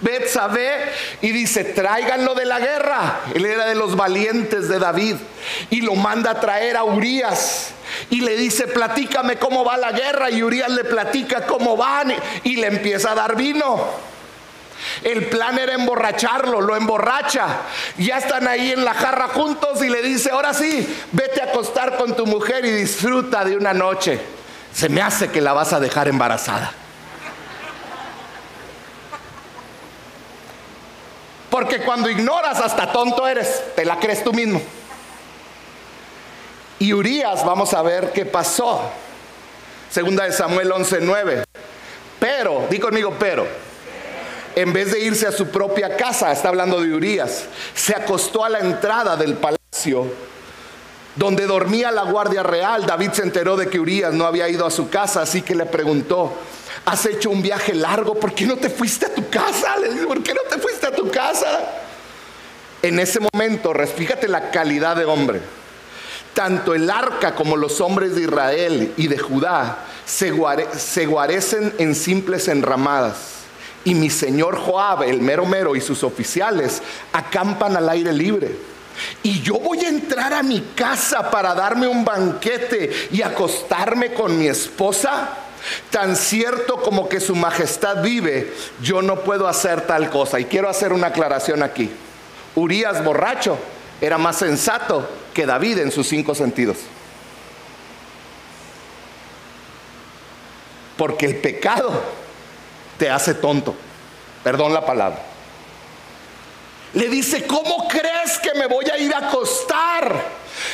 Betsabé 0.00 0.92
y 1.22 1.32
dice, 1.32 1.64
tráiganlo 1.64 2.34
de 2.34 2.44
la 2.44 2.60
guerra. 2.60 3.20
Él 3.34 3.44
era 3.44 3.66
de 3.66 3.74
los 3.74 3.96
valientes 3.96 4.68
de 4.68 4.78
David 4.78 5.16
y 5.70 5.80
lo 5.80 5.94
manda 5.94 6.32
a 6.32 6.40
traer 6.40 6.76
a 6.76 6.84
Urias 6.84 7.72
y 8.10 8.20
le 8.20 8.36
dice, 8.36 8.66
platícame 8.66 9.36
cómo 9.36 9.64
va 9.64 9.76
la 9.76 9.92
guerra 9.92 10.30
y 10.30 10.42
Urias 10.42 10.70
le 10.70 10.84
platica 10.84 11.46
cómo 11.46 11.76
van 11.76 12.14
y 12.42 12.56
le 12.56 12.66
empieza 12.66 13.12
a 13.12 13.14
dar 13.14 13.36
vino. 13.36 14.14
El 15.02 15.26
plan 15.26 15.58
era 15.58 15.74
emborracharlo, 15.74 16.60
lo 16.60 16.76
emborracha. 16.76 17.46
Ya 17.98 18.18
están 18.18 18.46
ahí 18.46 18.72
en 18.72 18.84
la 18.84 18.94
jarra 18.94 19.28
juntos 19.28 19.82
y 19.82 19.88
le 19.88 20.02
dice, 20.02 20.30
ahora 20.30 20.54
sí, 20.54 20.86
vete 21.12 21.40
a 21.40 21.46
acostar 21.46 21.96
con 21.96 22.14
tu 22.14 22.26
mujer 22.26 22.64
y 22.64 22.70
disfruta 22.70 23.44
de 23.44 23.56
una 23.56 23.72
noche. 23.72 24.20
Se 24.72 24.88
me 24.88 25.00
hace 25.00 25.30
que 25.30 25.40
la 25.40 25.52
vas 25.52 25.72
a 25.72 25.80
dejar 25.80 26.08
embarazada. 26.08 26.72
Porque 31.50 31.78
cuando 31.82 32.10
ignoras 32.10 32.60
hasta 32.60 32.90
tonto 32.90 33.28
eres, 33.28 33.62
te 33.76 33.84
la 33.84 34.00
crees 34.00 34.24
tú 34.24 34.32
mismo. 34.32 34.60
Y 36.78 36.92
Urias, 36.92 37.44
vamos 37.44 37.72
a 37.74 37.82
ver 37.82 38.12
qué 38.12 38.24
pasó. 38.24 38.80
Segunda 39.90 40.24
de 40.24 40.32
Samuel 40.32 40.72
11:9. 40.72 41.44
Pero, 42.18 42.66
di 42.70 42.78
conmigo, 42.78 43.14
pero 43.18 43.46
en 44.56 44.72
vez 44.72 44.92
de 44.92 45.00
irse 45.00 45.26
a 45.26 45.32
su 45.32 45.48
propia 45.48 45.96
casa, 45.96 46.32
está 46.32 46.48
hablando 46.48 46.80
de 46.80 46.92
Urias, 46.92 47.44
se 47.74 47.94
acostó 47.94 48.44
a 48.44 48.48
la 48.48 48.60
entrada 48.60 49.16
del 49.16 49.34
palacio 49.34 50.10
donde 51.16 51.46
dormía 51.46 51.90
la 51.90 52.02
guardia 52.02 52.42
real. 52.42 52.86
David 52.86 53.10
se 53.12 53.22
enteró 53.22 53.56
de 53.56 53.68
que 53.68 53.78
Urias 53.78 54.12
no 54.12 54.24
había 54.24 54.48
ido 54.48 54.66
a 54.66 54.70
su 54.70 54.88
casa, 54.88 55.22
así 55.22 55.42
que 55.42 55.54
le 55.54 55.66
preguntó, 55.66 56.32
has 56.84 57.06
hecho 57.06 57.30
un 57.30 57.42
viaje 57.42 57.74
largo, 57.74 58.14
¿por 58.14 58.34
qué 58.34 58.46
no 58.46 58.56
te 58.56 58.70
fuiste 58.70 59.06
a 59.06 59.14
tu 59.14 59.28
casa? 59.28 59.76
Le 59.76 60.06
¿por 60.06 60.22
qué 60.22 60.34
no 60.34 60.42
te 60.48 60.58
fuiste 60.58 60.86
a 60.86 60.92
tu 60.92 61.10
casa? 61.10 61.60
En 62.82 62.98
ese 62.98 63.20
momento, 63.20 63.72
fíjate 63.96 64.28
la 64.28 64.50
calidad 64.50 64.96
de 64.96 65.04
hombre. 65.04 65.40
Tanto 66.34 66.74
el 66.74 66.90
arca 66.90 67.36
como 67.36 67.56
los 67.56 67.80
hombres 67.80 68.16
de 68.16 68.22
Israel 68.22 68.92
y 68.96 69.06
de 69.06 69.18
Judá 69.18 69.78
se, 70.04 70.30
guarecen 70.30 71.72
en 71.78 71.94
simples 71.94 72.48
enramadas 72.48 73.34
y 73.84 73.94
mi 73.94 74.10
señor 74.10 74.56
Joab, 74.56 75.04
el 75.04 75.20
mero 75.20 75.46
mero 75.46 75.76
y 75.76 75.80
sus 75.80 76.02
oficiales 76.02 76.82
acampan 77.12 77.76
al 77.76 77.88
aire 77.88 78.12
libre. 78.12 78.56
Y 79.22 79.42
yo 79.42 79.58
voy 79.58 79.84
a 79.84 79.88
entrar 79.88 80.32
a 80.32 80.42
mi 80.42 80.60
casa 80.74 81.30
para 81.30 81.54
darme 81.54 81.86
un 81.86 82.04
banquete 82.04 82.90
y 83.12 83.22
acostarme 83.22 84.12
con 84.12 84.38
mi 84.38 84.48
esposa. 84.48 85.30
Tan 85.90 86.16
cierto 86.16 86.76
como 86.76 87.08
que 87.08 87.20
su 87.20 87.34
majestad 87.34 88.02
vive, 88.02 88.52
yo 88.82 89.02
no 89.02 89.20
puedo 89.20 89.48
hacer 89.48 89.82
tal 89.82 90.10
cosa. 90.10 90.40
Y 90.40 90.44
quiero 90.46 90.68
hacer 90.68 90.92
una 90.92 91.08
aclaración 91.08 91.62
aquí. 91.62 91.90
Urias 92.54 93.04
borracho 93.04 93.58
era 94.04 94.18
más 94.18 94.36
sensato 94.36 95.08
que 95.32 95.46
David 95.46 95.78
en 95.78 95.90
sus 95.90 96.06
cinco 96.06 96.34
sentidos. 96.34 96.76
Porque 100.98 101.24
el 101.26 101.36
pecado 101.36 102.02
te 102.98 103.10
hace 103.10 103.32
tonto. 103.32 103.74
Perdón 104.42 104.74
la 104.74 104.84
palabra. 104.84 105.22
Le 106.92 107.08
dice, 107.08 107.46
¿cómo 107.46 107.88
crees 107.88 108.38
que 108.42 108.52
me 108.58 108.66
voy 108.66 108.84
a 108.90 108.98
ir 108.98 109.12
a 109.14 109.28
acostar? 109.28 110.22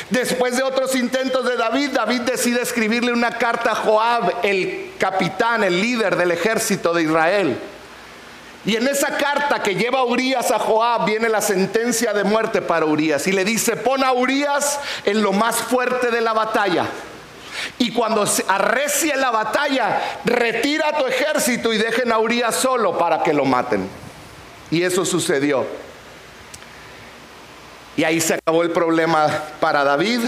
Después 0.09 0.57
de 0.57 0.63
otros 0.63 0.93
intentos 0.95 1.45
de 1.45 1.55
David, 1.55 1.91
David 1.91 2.21
decide 2.21 2.61
escribirle 2.61 3.13
una 3.13 3.37
carta 3.37 3.71
a 3.71 3.75
Joab, 3.75 4.43
el 4.43 4.91
capitán, 4.99 5.63
el 5.63 5.81
líder 5.81 6.17
del 6.17 6.31
ejército 6.31 6.93
de 6.93 7.03
Israel. 7.03 7.57
Y 8.65 8.75
en 8.75 8.87
esa 8.87 9.17
carta 9.17 9.63
que 9.63 9.75
lleva 9.75 9.99
a 9.99 10.03
Urias 10.03 10.51
a 10.51 10.59
Joab 10.59 11.05
viene 11.05 11.29
la 11.29 11.41
sentencia 11.41 12.13
de 12.13 12.23
muerte 12.23 12.61
para 12.61 12.85
Urias. 12.85 13.25
Y 13.27 13.31
le 13.31 13.43
dice, 13.43 13.75
pon 13.75 14.03
a 14.03 14.11
Urias 14.13 14.79
en 15.05 15.23
lo 15.23 15.33
más 15.33 15.55
fuerte 15.55 16.11
de 16.11 16.21
la 16.21 16.33
batalla 16.33 16.87
y 17.77 17.91
cuando 17.91 18.25
arrecie 18.47 19.15
la 19.15 19.31
batalla, 19.31 20.19
retira 20.25 20.97
tu 20.97 21.05
ejército 21.05 21.73
y 21.73 21.77
dejen 21.77 22.11
a 22.11 22.19
Urias 22.19 22.55
solo 22.55 22.97
para 22.97 23.23
que 23.23 23.33
lo 23.33 23.45
maten. 23.45 23.87
Y 24.69 24.83
eso 24.83 25.05
sucedió. 25.05 25.65
Y 27.97 28.03
ahí 28.03 28.21
se 28.21 28.35
acabó 28.35 28.63
el 28.63 28.71
problema 28.71 29.27
para 29.59 29.83
David. 29.83 30.21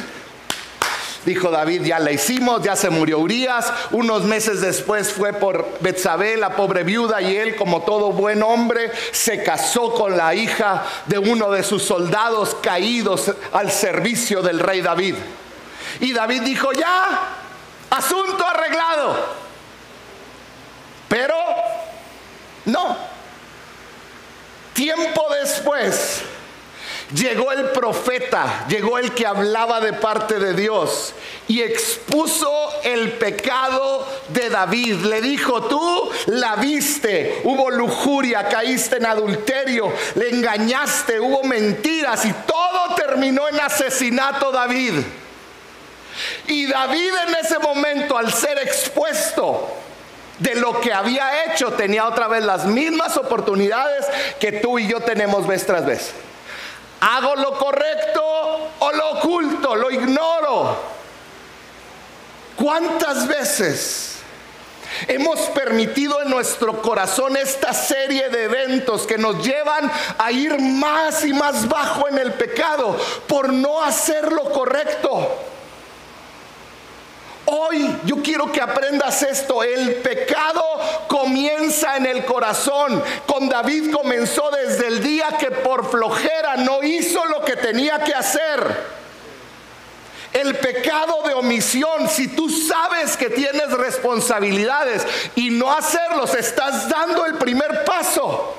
Dijo 1.25 1.49
David, 1.51 1.83
ya 1.83 1.99
la 1.99 2.12
hicimos, 2.12 2.62
ya 2.63 2.75
se 2.75 2.89
murió 2.89 3.19
Urias. 3.19 3.71
Unos 3.91 4.23
meses 4.23 4.59
después 4.59 5.12
fue 5.12 5.31
por 5.31 5.67
Betsabé, 5.79 6.36
la 6.36 6.55
pobre 6.55 6.83
viuda, 6.83 7.21
y 7.21 7.38
él, 7.38 7.55
como 7.55 7.83
todo 7.83 8.12
buen 8.12 8.43
hombre, 8.43 8.91
se 9.12 9.41
casó 9.41 9.93
con 9.93 10.17
la 10.17 10.36
hija 10.36 10.83
de 11.05 11.19
uno 11.19 11.51
de 11.51 11.63
sus 11.63 11.83
soldados 11.83 12.55
caídos 12.62 13.31
al 13.53 13.71
servicio 13.71 14.41
del 14.41 14.59
rey 14.59 14.81
David. 14.81 15.15
Y 16.01 16.12
David 16.12 16.41
dijo, 16.41 16.73
ya, 16.73 17.21
asunto 17.89 18.45
arreglado. 18.45 19.43
Pero 21.07 21.36
no. 22.65 22.97
Tiempo 24.73 25.27
después 25.41 26.23
llegó 27.13 27.51
el 27.51 27.69
profeta, 27.69 28.65
llegó 28.67 28.97
el 28.97 29.13
que 29.13 29.25
hablaba 29.25 29.79
de 29.79 29.93
parte 29.93 30.39
de 30.39 30.53
Dios 30.53 31.13
y 31.47 31.61
expuso 31.61 32.71
el 32.83 33.13
pecado 33.13 34.07
de 34.29 34.49
David. 34.49 35.05
Le 35.05 35.21
dijo, 35.21 35.63
tú 35.63 36.09
la 36.27 36.55
viste, 36.55 37.41
hubo 37.43 37.69
lujuria, 37.69 38.47
caíste 38.47 38.97
en 38.97 39.05
adulterio, 39.05 39.91
le 40.15 40.29
engañaste, 40.29 41.19
hubo 41.19 41.43
mentiras 41.43 42.25
y 42.25 42.33
todo 42.33 42.95
terminó 42.95 43.47
en 43.49 43.59
asesinato 43.59 44.51
David. 44.51 44.93
Y 46.47 46.67
David 46.67 47.11
en 47.27 47.35
ese 47.35 47.59
momento, 47.59 48.17
al 48.17 48.31
ser 48.31 48.59
expuesto 48.59 49.67
de 50.39 50.55
lo 50.55 50.79
que 50.79 50.93
había 50.93 51.45
hecho, 51.45 51.73
tenía 51.73 52.07
otra 52.07 52.27
vez 52.27 52.43
las 52.43 52.65
mismas 52.65 53.17
oportunidades 53.17 54.05
que 54.39 54.51
tú 54.53 54.79
y 54.79 54.87
yo 54.87 54.99
tenemos 54.99 55.47
vez 55.47 55.65
tras 55.65 55.85
vez. 55.85 56.13
¿Hago 57.05 57.35
lo 57.35 57.57
correcto 57.57 58.23
o 58.79 58.91
lo 58.93 59.11
oculto? 59.11 59.75
¿Lo 59.75 59.91
ignoro? 59.91 60.77
¿Cuántas 62.55 63.27
veces 63.27 64.19
hemos 65.09 65.37
permitido 65.49 66.21
en 66.21 66.29
nuestro 66.29 66.81
corazón 66.81 67.35
esta 67.35 67.73
serie 67.73 68.29
de 68.29 68.45
eventos 68.45 69.05
que 69.05 69.17
nos 69.17 69.43
llevan 69.45 69.91
a 70.17 70.31
ir 70.31 70.57
más 70.57 71.25
y 71.25 71.33
más 71.33 71.67
bajo 71.67 72.07
en 72.07 72.19
el 72.19 72.35
pecado 72.35 72.97
por 73.27 73.51
no 73.51 73.83
hacer 73.83 74.31
lo 74.31 74.49
correcto? 74.53 75.52
Hoy 77.55 77.95
yo 78.05 78.15
quiero 78.23 78.51
que 78.51 78.59
aprendas 78.59 79.21
esto. 79.21 79.61
El 79.61 79.97
pecado 79.97 80.63
comienza 81.07 81.97
en 81.97 82.07
el 82.07 82.25
corazón. 82.25 83.03
Con 83.27 83.47
David 83.47 83.93
comenzó 83.93 84.49
desde 84.49 84.87
el 84.87 85.03
día 85.03 85.37
que 85.39 85.51
por 85.51 85.87
flojera 85.91 86.57
no 86.57 86.81
hizo 86.81 87.23
lo 87.25 87.45
que 87.45 87.55
tenía 87.55 88.03
que 88.03 88.11
hacer. 88.15 89.03
El 90.33 90.55
pecado 90.55 91.21
de 91.27 91.35
omisión, 91.35 92.09
si 92.09 92.29
tú 92.29 92.49
sabes 92.49 93.15
que 93.15 93.29
tienes 93.29 93.69
responsabilidades 93.69 95.05
y 95.35 95.51
no 95.51 95.71
hacerlos, 95.71 96.33
estás 96.33 96.89
dando 96.89 97.23
el 97.27 97.35
primer 97.35 97.85
paso 97.85 98.55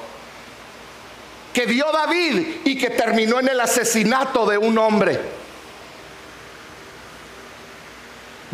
que 1.53 1.67
dio 1.67 1.91
David 1.91 2.59
y 2.65 2.79
que 2.79 2.91
terminó 2.91 3.41
en 3.41 3.49
el 3.49 3.59
asesinato 3.59 4.47
de 4.47 4.57
un 4.57 4.79
hombre. 4.79 5.44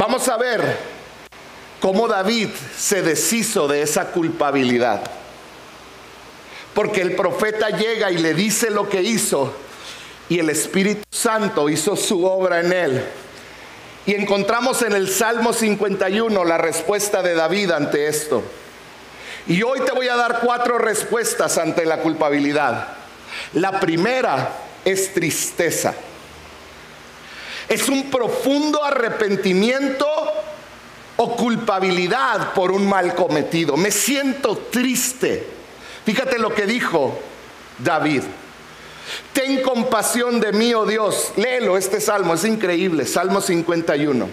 Vamos 0.01 0.27
a 0.29 0.39
ver 0.39 0.79
cómo 1.79 2.09
David 2.09 2.49
se 2.75 3.03
deshizo 3.03 3.69
de 3.69 3.83
esa 3.83 4.07
culpabilidad. 4.07 5.03
Porque 6.73 7.03
el 7.03 7.15
profeta 7.15 7.69
llega 7.69 8.11
y 8.11 8.17
le 8.17 8.33
dice 8.33 8.71
lo 8.71 8.89
que 8.89 9.03
hizo 9.03 9.53
y 10.31 10.39
el 10.39 10.49
Espíritu 10.49 11.03
Santo 11.11 11.69
hizo 11.69 11.97
su 11.97 12.25
obra 12.25 12.61
en 12.61 12.73
él. 12.73 13.05
Y 14.07 14.15
encontramos 14.15 14.81
en 14.81 14.95
el 14.95 15.07
Salmo 15.11 15.53
51 15.53 16.47
la 16.47 16.57
respuesta 16.57 17.21
de 17.21 17.35
David 17.35 17.71
ante 17.73 18.07
esto. 18.09 18.43
Y 19.49 19.63
hoy 19.63 19.81
te 19.81 19.93
voy 19.93 20.09
a 20.09 20.17
dar 20.17 20.41
cuatro 20.41 20.79
respuestas 20.79 21.59
ante 21.59 21.85
la 21.85 21.99
culpabilidad. 21.99 22.89
La 23.53 23.79
primera 23.79 24.49
es 24.83 25.13
tristeza. 25.13 25.93
Es 27.71 27.89
un 27.89 28.11
profundo 28.11 28.85
arrepentimiento 28.85 30.07
o 31.17 31.37
culpabilidad 31.37 32.53
por 32.53 32.73
un 32.73 32.85
mal 32.89 33.15
cometido. 33.15 33.77
Me 33.77 33.93
siento 33.93 34.59
triste. 34.73 35.47
Fíjate 36.05 36.41
lo 36.41 36.53
que 36.53 36.67
dijo 36.67 37.17
David. 37.79 38.25
Ten 39.33 39.63
compasión 39.63 40.41
de 40.41 40.53
mí, 40.53 40.75
oh 40.75 40.85
Dios. 40.85 41.31
Léelo, 41.37 41.77
este 41.77 42.01
salmo 42.01 42.35
es 42.35 42.45
increíble, 42.45 43.07
Salmo 43.07 43.41
51. 43.41 44.29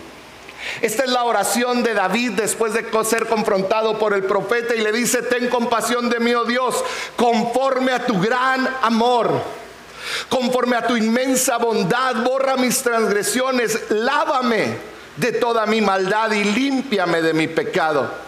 Esta 0.82 1.04
es 1.04 1.12
la 1.12 1.24
oración 1.24 1.84
de 1.84 1.94
David 1.94 2.32
después 2.32 2.74
de 2.74 2.86
ser 3.04 3.28
confrontado 3.28 4.00
por 4.00 4.16
el 4.16 4.24
profeta 4.24 4.74
y 4.74 4.82
le 4.82 4.92
dice, 4.92 5.22
ten 5.22 5.48
compasión 5.48 6.10
de 6.10 6.20
mí, 6.20 6.34
oh 6.34 6.46
Dios, 6.46 6.84
conforme 7.16 7.92
a 7.92 8.04
tu 8.04 8.20
gran 8.20 8.68
amor. 8.82 9.44
Conforme 10.30 10.76
a 10.76 10.86
tu 10.86 10.96
inmensa 10.96 11.58
bondad, 11.58 12.16
borra 12.24 12.56
mis 12.58 12.82
transgresiones, 12.82 13.90
lávame 13.90 14.78
de 15.16 15.32
toda 15.34 15.66
mi 15.66 15.82
maldad 15.82 16.32
y 16.32 16.44
límpiame 16.44 17.22
de 17.22 17.34
mi 17.34 17.48
pecado. 17.48 18.28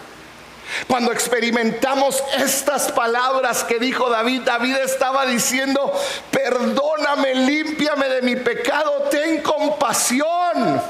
Cuando 0.87 1.11
experimentamos 1.11 2.23
estas 2.37 2.91
palabras 2.91 3.63
que 3.63 3.79
dijo 3.79 4.09
David, 4.09 4.41
David 4.41 4.75
estaba 4.77 5.25
diciendo, 5.25 5.91
perdóname, 6.31 7.33
límpiame 7.35 8.07
de 8.07 8.21
mi 8.21 8.35
pecado, 8.35 9.07
ten 9.09 9.41
compasión. 9.41 10.81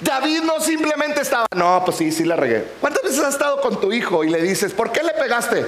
David 0.00 0.42
no 0.42 0.60
simplemente 0.60 1.22
estaba, 1.22 1.46
no, 1.54 1.82
pues 1.84 1.98
sí, 1.98 2.12
sí 2.12 2.24
la 2.24 2.36
regué. 2.36 2.66
¿Cuántas 2.80 3.02
veces 3.02 3.20
has 3.20 3.34
estado 3.34 3.60
con 3.60 3.80
tu 3.80 3.92
hijo 3.92 4.24
y 4.24 4.30
le 4.30 4.40
dices, 4.42 4.72
¿por 4.72 4.92
qué 4.92 5.02
le 5.02 5.12
pegaste? 5.12 5.66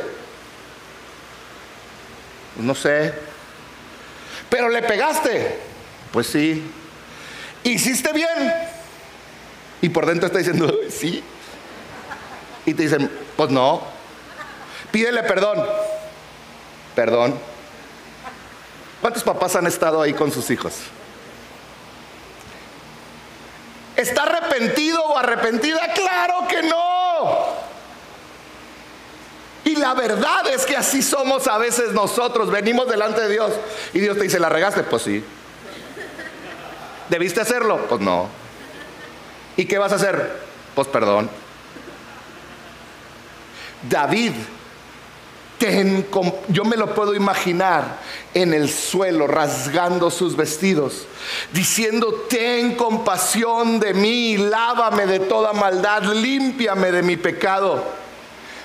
No 2.58 2.74
sé. 2.74 3.14
Pero 4.50 4.68
le 4.68 4.82
pegaste. 4.82 5.58
Pues 6.12 6.26
sí. 6.26 6.70
¿Hiciste 7.64 8.12
bien? 8.12 8.54
Y 9.80 9.88
por 9.88 10.06
dentro 10.06 10.26
está 10.26 10.38
diciendo, 10.38 10.72
sí. 10.90 11.22
Y 12.66 12.74
te 12.74 12.82
dicen, 12.82 13.10
pues 13.36 13.50
no. 13.50 13.82
Pídele 14.90 15.22
perdón. 15.22 15.64
Perdón. 16.94 17.38
¿Cuántos 19.00 19.22
papás 19.22 19.54
han 19.54 19.66
estado 19.66 20.02
ahí 20.02 20.12
con 20.12 20.32
sus 20.32 20.50
hijos? 20.50 20.74
¿Está 23.96 24.24
arrepentido 24.24 25.02
o 25.04 25.18
arrepentida? 25.18 25.80
Claro 25.94 26.46
que 26.48 26.62
no. 26.62 27.67
Y 29.68 29.76
la 29.76 29.92
verdad 29.92 30.48
es 30.50 30.64
que 30.64 30.78
así 30.78 31.02
somos 31.02 31.46
a 31.46 31.58
veces 31.58 31.92
nosotros. 31.92 32.50
Venimos 32.50 32.88
delante 32.88 33.20
de 33.20 33.28
Dios 33.28 33.52
y 33.92 34.00
Dios 34.00 34.16
te 34.16 34.22
dice, 34.22 34.40
¿la 34.40 34.48
regaste? 34.48 34.82
Pues 34.82 35.02
sí. 35.02 35.22
¿Debiste 37.10 37.42
hacerlo? 37.42 37.76
Pues 37.86 38.00
no. 38.00 38.30
¿Y 39.58 39.66
qué 39.66 39.76
vas 39.76 39.92
a 39.92 39.96
hacer? 39.96 40.40
Pues 40.74 40.88
perdón. 40.88 41.28
David 43.90 44.32
yo 46.48 46.64
me 46.64 46.76
lo 46.76 46.94
puedo 46.94 47.14
imaginar 47.14 47.98
en 48.32 48.54
el 48.54 48.70
suelo, 48.70 49.26
rasgando 49.26 50.10
sus 50.10 50.34
vestidos, 50.34 51.06
diciendo, 51.52 52.26
ten 52.30 52.74
compasión 52.74 53.80
de 53.80 53.92
mí, 53.92 54.38
lávame 54.38 55.06
de 55.06 55.18
toda 55.18 55.52
maldad, 55.52 56.04
límpiame 56.04 56.90
de 56.90 57.02
mi 57.02 57.16
pecado. 57.18 58.07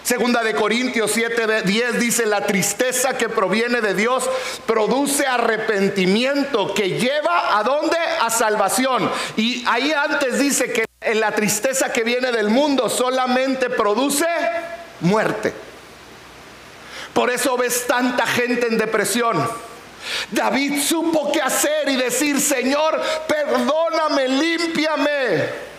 Segunda 0.03 0.43
de 0.43 0.53
Corintios 0.53 1.11
7, 1.11 1.61
10 1.63 1.99
dice, 1.99 2.25
la 2.25 2.45
tristeza 2.45 3.17
que 3.17 3.29
proviene 3.29 3.79
de 3.79 3.93
Dios 3.93 4.29
produce 4.65 5.25
arrepentimiento 5.25 6.73
que 6.73 6.99
lleva 6.99 7.57
a 7.57 7.63
dónde? 7.63 7.97
A 8.19 8.29
salvación. 8.29 9.09
Y 9.37 9.63
ahí 9.65 9.93
antes 9.93 10.39
dice 10.39 10.73
que 10.73 10.85
la 11.13 11.31
tristeza 11.31 11.93
que 11.93 12.03
viene 12.03 12.33
del 12.33 12.49
mundo 12.49 12.89
solamente 12.89 13.69
produce 13.69 14.27
muerte. 14.99 15.53
Por 17.13 17.29
eso 17.29 17.55
ves 17.55 17.87
tanta 17.87 18.25
gente 18.25 18.67
en 18.67 18.77
depresión. 18.77 19.49
David 20.31 20.81
supo 20.81 21.31
qué 21.31 21.41
hacer 21.41 21.87
y 21.87 21.95
decir, 21.95 22.41
Señor, 22.41 23.01
perdóname, 23.25 24.27
límpiame. 24.27 25.72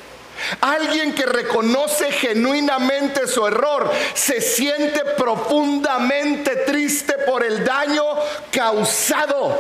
Alguien 0.61 1.15
que 1.15 1.27
reconoce 1.27 2.13
genuinamente 2.13 3.27
su 3.27 3.47
error 3.47 3.91
se 4.15 4.41
siente 4.41 5.05
profundamente 5.17 6.57
triste 6.57 7.15
por 7.27 7.45
el 7.45 7.65
daño 7.65 8.05
causado. 8.51 9.59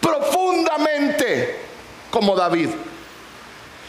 Profundamente, 0.00 1.56
como 2.10 2.34
David. 2.36 2.70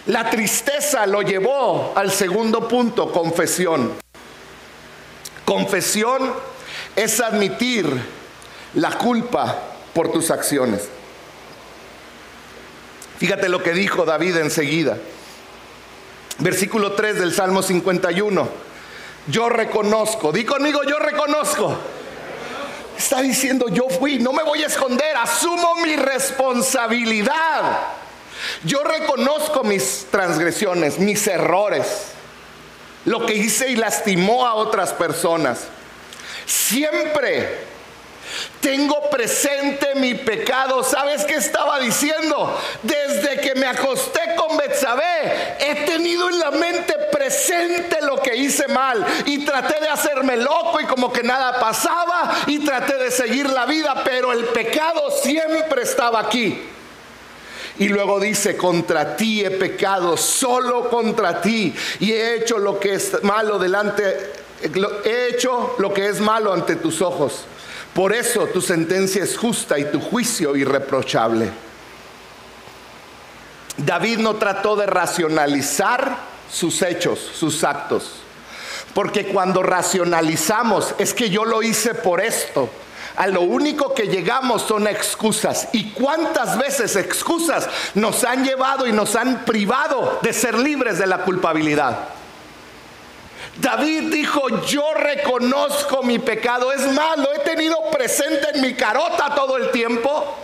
La 0.08 0.30
tristeza 0.30 1.06
lo 1.06 1.22
llevó 1.22 1.94
al 1.96 2.12
segundo 2.12 2.68
punto, 2.68 3.12
confesión. 3.12 3.94
Confesión 5.44 6.34
es 6.96 7.20
admitir 7.20 7.88
la 8.74 8.98
culpa 8.98 9.56
por 9.94 10.12
tus 10.12 10.32
acciones. 10.32 10.90
Fíjate 13.18 13.50
lo 13.50 13.64
que 13.64 13.74
dijo 13.74 14.06
David 14.06 14.38
enseguida. 14.38 14.98
Versículo 16.40 16.94
3 16.94 17.20
del 17.20 17.34
Salmo 17.34 17.64
51. 17.64 18.50
Yo 19.28 19.50
reconozco, 19.50 20.32
di 20.32 20.46
conmigo, 20.46 20.84
yo 20.84 21.00
reconozco. 21.00 21.78
Está 22.98 23.22
diciendo, 23.22 23.68
yo 23.70 23.90
fui, 23.90 24.20
no 24.20 24.34
me 24.34 24.44
voy 24.44 24.64
a 24.64 24.68
esconder, 24.68 25.16
asumo 25.18 25.76
mi 25.84 25.96
responsabilidad. 25.96 27.80
Yo 28.64 28.84
reconozco 28.84 29.64
mis 29.64 30.08
transgresiones, 30.10 31.00
mis 31.00 31.28
errores 31.28 32.18
lo 33.08 33.26
que 33.26 33.36
hice 33.36 33.70
y 33.70 33.78
lastimó 33.78 34.46
a 34.46 34.54
otras 34.56 34.92
personas. 34.92 35.62
Siempre 36.46 37.58
tengo 38.62 39.10
presente 39.10 39.96
mi 39.96 40.14
pecado. 40.14 40.84
¿Sabes 40.84 41.26
qué 41.26 41.36
estaba 41.36 41.80
diciendo? 41.80 42.60
Desde 42.84 43.40
que 43.42 43.56
me 43.56 43.68
acosté 43.68 44.22
con 44.36 44.58
Betsabé, 44.58 45.58
he 45.60 45.86
tenido 45.86 46.30
en 46.30 46.40
la 46.40 46.52
mente 46.52 46.94
presente 47.12 48.02
lo 48.02 48.22
que 48.22 48.36
hice 48.36 48.68
mal 48.68 49.06
y 49.26 49.46
traté 49.46 49.80
de 49.80 49.90
hacerme 49.90 50.38
loco 50.38 50.80
y 50.82 50.86
como 50.86 51.12
que 51.12 51.24
nada 51.24 51.60
pasaba 51.60 52.32
y 52.48 52.60
traté 52.60 52.98
de 52.98 53.12
seguir 53.12 53.50
la 53.50 53.66
vida, 53.66 54.02
pero 54.04 54.32
el 54.32 54.46
pecado 54.46 55.12
siempre 55.12 55.84
estaba 55.84 56.20
aquí. 56.20 56.62
Y 57.80 57.90
luego 57.90 58.20
dice, 58.20 58.58
contra 58.58 59.16
ti 59.16 59.46
he 59.46 59.52
pecado, 59.52 60.18
solo 60.18 60.90
contra 60.90 61.42
ti. 61.42 61.74
Y 62.00 62.12
he 62.12 62.36
hecho 62.36 62.58
lo 62.58 62.80
que 62.80 62.96
es 62.96 63.24
malo 63.24 63.60
delante, 63.60 64.32
he 65.04 65.30
hecho 65.32 65.76
lo 65.78 65.94
que 65.94 66.08
es 66.08 66.20
malo 66.20 66.54
ante 66.54 66.76
tus 66.76 67.02
ojos. 67.02 67.46
Por 67.98 68.14
eso 68.14 68.46
tu 68.46 68.62
sentencia 68.62 69.24
es 69.24 69.36
justa 69.36 69.80
y 69.80 69.86
tu 69.86 70.00
juicio 70.00 70.56
irreprochable. 70.56 71.50
David 73.76 74.20
no 74.20 74.36
trató 74.36 74.76
de 74.76 74.86
racionalizar 74.86 76.16
sus 76.48 76.84
hechos, 76.84 77.18
sus 77.18 77.64
actos. 77.64 78.18
Porque 78.94 79.26
cuando 79.26 79.64
racionalizamos, 79.64 80.94
es 81.00 81.12
que 81.16 81.32
yo 81.32 81.44
lo 81.44 81.64
hice 81.64 81.96
por 81.96 82.22
esto, 82.22 82.70
a 83.16 83.26
lo 83.26 83.42
único 83.42 83.96
que 83.96 84.04
llegamos 84.04 84.62
son 84.62 84.86
excusas. 84.86 85.70
¿Y 85.72 85.90
cuántas 85.90 86.56
veces 86.56 86.96
excusas 86.98 87.68
nos 87.96 88.24
han 88.24 88.46
llevado 88.46 88.86
y 88.86 88.92
nos 88.92 89.16
han 89.16 89.44
privado 89.44 90.20
de 90.22 90.34
ser 90.34 90.60
libres 90.60 91.00
de 91.00 91.08
la 91.08 91.24
culpabilidad? 91.24 92.10
David 93.62 94.14
dijo, 94.14 94.64
yo 94.66 94.94
reconozco 94.94 96.04
mi 96.04 96.20
pecado, 96.20 96.72
es 96.72 96.92
más, 96.94 97.18
lo 97.18 97.34
he 97.34 97.40
tenido 97.40 97.78
presente 97.92 98.50
en 98.54 98.62
mi 98.62 98.74
carota 98.74 99.34
todo 99.34 99.58
el 99.58 99.72
tiempo. 99.72 100.36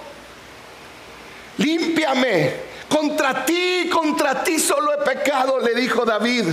Límpiame, 1.58 2.54
contra 2.89 3.45
ti, 3.45 3.88
contra 3.91 4.43
ti 4.43 4.58
solo 4.60 4.93
he 4.93 5.06
pecado, 5.06 5.60
le 5.60 5.76
dijo 5.76 6.06
David. 6.06 6.45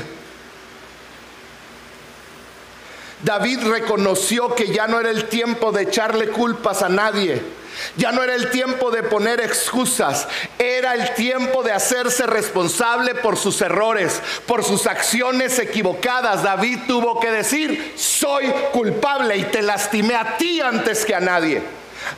David 3.23 3.67
reconoció 3.67 4.55
que 4.55 4.69
ya 4.69 4.87
no 4.87 5.01
era 5.01 5.11
el 5.11 5.29
tiempo 5.29 5.73
de 5.73 5.83
echarle 5.83 6.29
culpas 6.29 6.83
a 6.83 6.89
nadie. 6.89 7.60
Ya 7.97 8.13
no 8.13 8.23
era 8.23 8.35
el 8.35 8.51
tiempo 8.51 8.91
de 8.91 9.03
poner 9.03 9.41
excusas, 9.41 10.29
era 10.59 10.95
el 10.95 11.15
tiempo 11.15 11.63
de 11.63 11.73
hacerse 11.73 12.27
responsable 12.27 13.15
por 13.15 13.37
sus 13.37 13.61
errores, 13.61 14.21
por 14.47 14.65
sus 14.65 14.87
acciones 14.87 15.59
equivocadas. 15.59 16.43
David 16.43 16.81
tuvo 16.87 17.21
que 17.21 17.31
decir, 17.31 17.95
soy 17.97 18.47
culpable 18.73 19.37
y 19.37 19.45
te 19.45 19.63
lastimé 19.63 20.15
a 20.15 20.37
ti 20.37 20.61
antes 20.61 21.05
que 21.05 21.15
a 21.15 21.21
nadie. 21.21 21.63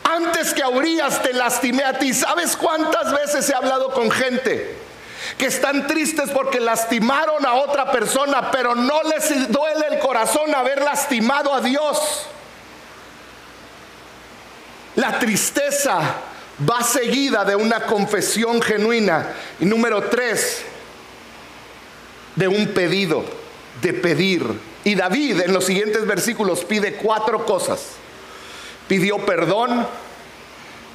Antes 0.05 0.55
que 0.55 0.63
a 0.63 0.69
Urias 0.69 1.23
te 1.23 1.33
lastimé 1.33 1.85
a 1.85 1.99
ti. 1.99 2.15
¿Sabes 2.15 2.57
cuántas 2.57 3.13
veces 3.13 3.49
he 3.49 3.55
hablado 3.55 3.93
con 3.93 4.11
gente? 4.11 4.83
que 5.39 5.47
están 5.47 5.87
tristes 5.87 6.31
porque 6.31 6.61
lastimaron 6.61 7.47
a 7.47 7.55
otra 7.55 7.91
persona, 7.91 8.51
pero 8.51 8.75
no 8.75 9.03
les 9.05 9.51
duele 9.51 9.87
el 9.91 9.99
corazón 9.99 10.55
haber 10.55 10.83
lastimado 10.83 11.55
a 11.55 11.61
Dios. 11.61 12.27
La 14.97 15.19
tristeza 15.19 16.01
va 16.69 16.83
seguida 16.83 17.45
de 17.45 17.57
una 17.57 17.87
confesión 17.87 18.61
genuina. 18.61 19.29
Y 19.61 19.65
número 19.65 20.03
tres, 20.05 20.63
de 22.37 22.49
un 22.49 22.69
pedido, 22.69 23.25
de 23.81 23.95
pedir. 23.95 24.45
Y 24.85 24.95
David 24.95 25.41
en 25.41 25.53
los 25.53 25.65
siguientes 25.65 26.07
versículos 26.07 26.65
pide 26.65 26.95
cuatro 26.95 27.47
cosas. 27.47 27.81
Pidió 28.89 29.25
perdón, 29.25 29.87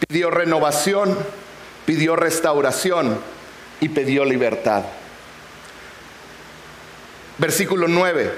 pidió 0.08 0.30
renovación, 0.30 1.18
pidió 1.86 2.16
restauración 2.16 3.18
y 3.80 3.90
pidió 3.90 4.26
libertad. 4.26 4.84
Versículo 7.38 7.88
9. 7.88 8.34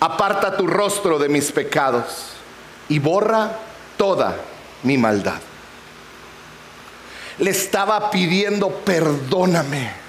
Aparta 0.00 0.56
tu 0.56 0.66
rostro 0.66 1.18
de 1.18 1.28
mis 1.28 1.52
pecados 1.52 2.32
y 2.88 2.98
borra 2.98 3.50
toda 3.96 4.36
mi 4.82 4.98
maldad. 4.98 5.40
Le 7.38 7.50
estaba 7.50 8.10
pidiendo 8.10 8.70
perdóname. 8.70 10.00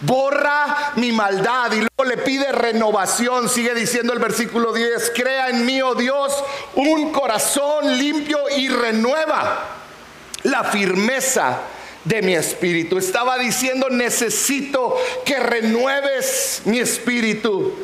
Borra 0.00 0.92
mi 0.96 1.12
maldad 1.12 1.72
y 1.72 1.76
luego 1.76 2.04
le 2.04 2.18
pide 2.18 2.52
renovación. 2.52 3.48
Sigue 3.48 3.74
diciendo 3.74 4.12
el 4.12 4.18
versículo 4.18 4.72
10, 4.72 5.12
crea 5.14 5.48
en 5.48 5.64
mí, 5.64 5.80
oh 5.80 5.94
Dios, 5.94 6.32
un 6.74 7.12
corazón 7.12 7.98
limpio 7.98 8.38
y 8.56 8.68
renueva 8.68 9.64
la 10.42 10.64
firmeza 10.64 11.60
de 12.04 12.22
mi 12.22 12.34
espíritu. 12.34 12.98
Estaba 12.98 13.38
diciendo, 13.38 13.88
necesito 13.90 14.96
que 15.24 15.38
renueves 15.40 16.62
mi 16.64 16.78
espíritu. 16.78 17.74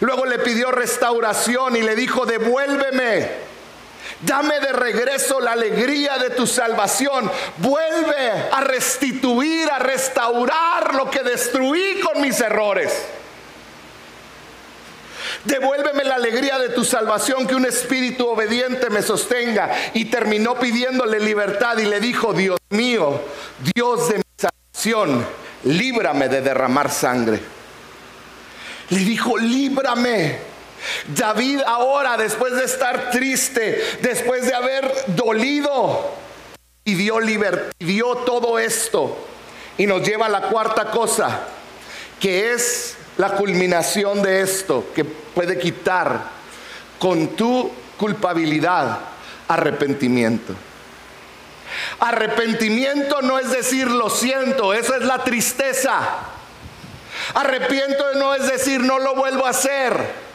Luego 0.00 0.26
le 0.26 0.38
pidió 0.38 0.70
restauración 0.70 1.76
y 1.76 1.82
le 1.82 1.96
dijo, 1.96 2.26
devuélveme. 2.26 3.55
Dame 4.20 4.60
de 4.60 4.72
regreso 4.72 5.40
la 5.40 5.52
alegría 5.52 6.16
de 6.18 6.30
tu 6.30 6.46
salvación. 6.46 7.30
Vuelve 7.58 8.30
a 8.50 8.60
restituir, 8.62 9.70
a 9.70 9.78
restaurar 9.78 10.94
lo 10.94 11.10
que 11.10 11.22
destruí 11.22 12.00
con 12.00 12.22
mis 12.22 12.40
errores. 12.40 12.92
Devuélveme 15.44 16.02
la 16.04 16.14
alegría 16.14 16.58
de 16.58 16.70
tu 16.70 16.84
salvación, 16.84 17.46
que 17.46 17.54
un 17.54 17.66
espíritu 17.66 18.26
obediente 18.26 18.88
me 18.90 19.02
sostenga. 19.02 19.70
Y 19.92 20.06
terminó 20.06 20.58
pidiéndole 20.58 21.20
libertad 21.20 21.76
y 21.78 21.84
le 21.84 22.00
dijo, 22.00 22.32
Dios 22.32 22.58
mío, 22.70 23.20
Dios 23.74 24.08
de 24.08 24.16
mi 24.16 24.22
salvación, 24.36 25.26
líbrame 25.64 26.28
de 26.28 26.40
derramar 26.40 26.90
sangre. 26.90 27.40
Le 28.88 28.98
dijo, 29.00 29.36
líbrame. 29.36 30.55
David 31.08 31.60
ahora, 31.66 32.16
después 32.16 32.54
de 32.54 32.64
estar 32.64 33.10
triste, 33.10 33.82
después 34.02 34.46
de 34.46 34.54
haber 34.54 34.92
dolido, 35.08 36.14
pidió 36.84 37.20
libertad, 37.20 37.72
pidió 37.78 38.16
todo 38.18 38.58
esto. 38.58 39.16
Y 39.78 39.86
nos 39.86 40.02
lleva 40.02 40.26
a 40.26 40.30
la 40.30 40.42
cuarta 40.42 40.90
cosa, 40.90 41.40
que 42.18 42.52
es 42.52 42.96
la 43.18 43.30
culminación 43.32 44.22
de 44.22 44.40
esto 44.40 44.86
que 44.94 45.04
puede 45.04 45.58
quitar 45.58 46.30
con 46.98 47.28
tu 47.36 47.70
culpabilidad 47.98 48.98
arrepentimiento. 49.48 50.54
Arrepentimiento 52.00 53.22
no 53.22 53.38
es 53.38 53.50
decir 53.50 53.90
lo 53.90 54.08
siento, 54.10 54.72
eso 54.72 54.94
es 54.94 55.02
la 55.02 55.24
tristeza. 55.24 56.00
Arrepiento 57.34 58.14
no 58.14 58.34
es 58.34 58.46
decir 58.46 58.80
no 58.80 58.98
lo 58.98 59.14
vuelvo 59.14 59.46
a 59.46 59.50
hacer. 59.50 60.25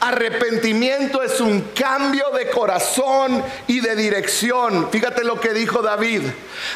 Arrepentimiento 0.00 1.22
es 1.22 1.40
un 1.40 1.60
cambio 1.74 2.30
de 2.30 2.50
corazón 2.50 3.42
y 3.66 3.80
de 3.80 3.96
dirección. 3.96 4.90
Fíjate 4.90 5.24
lo 5.24 5.40
que 5.40 5.52
dijo 5.52 5.82
David. 5.82 6.22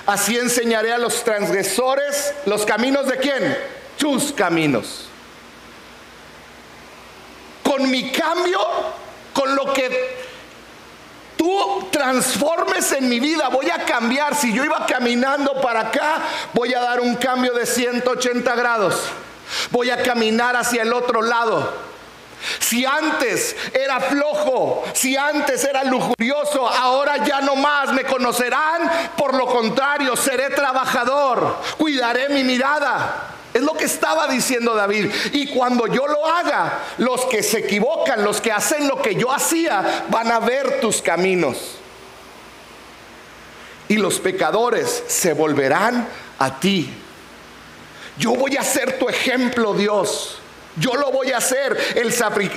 Así 0.07 0.37
enseñaré 0.37 0.93
a 0.93 0.99
los 0.99 1.25
transgresores 1.25 2.35
los 2.47 2.65
caminos 2.65 3.07
de 3.07 3.17
quién? 3.17 3.59
Tus 3.99 4.33
caminos 4.33 5.09
con 7.69 7.91
mi 7.91 8.11
cambio, 8.11 8.59
con 9.35 9.55
lo 9.55 9.73
que 9.75 10.17
tú 11.37 11.87
transformes 11.93 12.91
en 12.93 13.09
mi 13.09 13.21
vida, 13.21 13.49
voy 13.49 13.69
a 13.69 13.85
cambiar. 13.85 14.35
Si 14.35 14.53
yo 14.55 14.65
iba 14.65 14.87
caminando 14.87 15.61
para 15.61 15.81
acá, 15.81 16.23
voy 16.55 16.73
a 16.73 16.81
dar 16.81 17.01
un 17.01 17.15
cambio 17.17 17.53
de 17.53 17.67
180 17.67 18.55
grados. 18.57 19.03
Voy 19.71 19.91
a 19.91 20.03
caminar 20.03 20.57
hacia 20.57 20.83
el 20.83 20.93
otro 20.95 21.21
lado. 21.21 21.73
Si 22.61 22.85
antes 22.85 23.57
era 23.73 24.01
flojo, 24.01 24.85
si 24.95 25.17
antes 25.17 25.65
era 25.65 25.85
lujurioso, 25.85 26.69
ahora 26.69 27.25
ya 27.25 27.41
no 27.41 27.57
más 27.57 27.93
me 27.93 28.05
conocerán. 28.05 29.11
Por 29.17 29.35
lo 29.35 29.47
contrario, 29.47 30.17
seré 30.17 30.51
trabajador, 30.51 31.57
cuidaré 31.77 32.29
mi 32.29 32.45
mirada. 32.45 33.35
Es 33.53 33.63
lo 33.63 33.73
que 33.75 33.85
estaba 33.85 34.29
diciendo 34.29 34.75
David. 34.75 35.11
Y 35.33 35.49
cuando 35.49 35.87
yo 35.87 36.07
lo 36.07 36.27
haga, 36.27 36.81
los 36.99 37.25
que 37.27 37.43
se 37.43 37.61
equivocan, 37.61 38.23
los 38.23 38.41
que 38.41 38.53
hacen 38.53 38.87
lo 38.87 39.01
que 39.01 39.15
yo 39.15 39.33
hacía, 39.33 40.05
van 40.09 40.31
a 40.31 40.39
ver 40.39 40.81
tus 40.81 41.03
caminos. 41.03 41.77
Y 43.89 43.97
los 43.97 44.21
pecadores 44.21 45.03
se 45.07 45.33
volverán 45.33 46.07
a 46.39 46.61
ti. 46.61 46.91
Yo 48.19 48.35
voy 48.35 48.57
a 48.57 48.63
ser 48.63 48.99
tu 48.99 49.09
ejemplo, 49.09 49.73
Dios. 49.73 50.38
Yo 50.79 50.95
lo 50.95 51.11
voy 51.11 51.33
a 51.33 51.39
hacer. 51.39 51.77
El, 51.95 52.15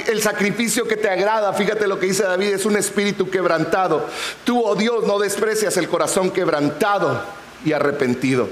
el, 0.08 0.22
sacrificio 0.22 0.88
que 0.88 0.98
te 0.98 1.10
agrada, 1.10 1.54
fíjate 1.54 1.88
lo 1.88 2.00
que 2.00 2.08
dice 2.08 2.24
David, 2.24 2.54
es 2.54 2.66
un 2.66 2.78
espíritu 2.78 3.30
quebrantado. 3.30 4.06
Tú, 4.44 4.62
oh 4.64 4.76
Dios, 4.76 5.06
no 5.06 5.20
desprecias 5.20 5.78
el 5.78 5.88
corazón 5.88 6.32
quebrantado 6.32 7.24
y 7.66 7.74
arrepentido. 7.74 8.50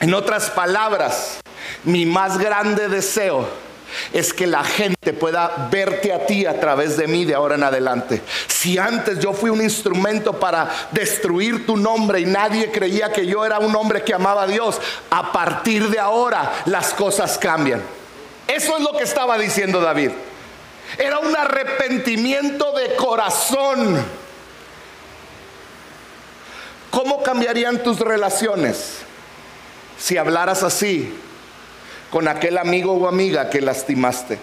En 0.00 0.14
otras 0.14 0.50
palabras, 0.50 1.40
mi 1.84 2.06
más 2.06 2.38
grande 2.38 2.88
deseo 2.88 3.69
es 4.12 4.32
que 4.32 4.46
la 4.46 4.64
gente 4.64 5.12
pueda 5.12 5.68
verte 5.70 6.12
a 6.12 6.26
ti 6.26 6.46
a 6.46 6.58
través 6.58 6.96
de 6.96 7.06
mí 7.06 7.24
de 7.24 7.34
ahora 7.34 7.54
en 7.54 7.64
adelante. 7.64 8.22
Si 8.46 8.78
antes 8.78 9.18
yo 9.18 9.32
fui 9.32 9.50
un 9.50 9.62
instrumento 9.62 10.38
para 10.38 10.70
destruir 10.90 11.66
tu 11.66 11.76
nombre 11.76 12.20
y 12.20 12.26
nadie 12.26 12.70
creía 12.70 13.12
que 13.12 13.26
yo 13.26 13.44
era 13.44 13.58
un 13.58 13.74
hombre 13.74 14.02
que 14.02 14.14
amaba 14.14 14.42
a 14.42 14.46
Dios, 14.46 14.80
a 15.10 15.32
partir 15.32 15.88
de 15.88 15.98
ahora 15.98 16.52
las 16.66 16.94
cosas 16.94 17.38
cambian. 17.38 17.82
Eso 18.46 18.76
es 18.76 18.82
lo 18.82 18.96
que 18.96 19.04
estaba 19.04 19.38
diciendo 19.38 19.80
David. 19.80 20.10
Era 20.98 21.18
un 21.18 21.36
arrepentimiento 21.36 22.72
de 22.72 22.96
corazón. 22.96 24.04
¿Cómo 26.90 27.22
cambiarían 27.22 27.82
tus 27.82 28.00
relaciones? 28.00 29.00
si 30.00 30.16
hablaras 30.16 30.62
así 30.62 31.14
con 32.10 32.26
aquel 32.28 32.58
amigo 32.58 32.92
o 32.92 33.08
amiga 33.08 33.50
que 33.50 33.60
lastimaste. 33.60 34.38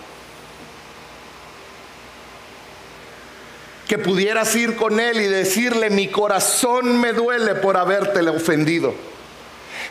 Que 3.87 3.97
pudieras 3.97 4.55
ir 4.55 4.75
con 4.75 4.99
él 4.99 5.21
y 5.21 5.27
decirle, 5.27 5.89
mi 5.89 6.07
corazón 6.07 6.99
me 6.99 7.13
duele 7.13 7.55
por 7.55 7.77
haberte 7.77 8.19
ofendido. 8.29 8.93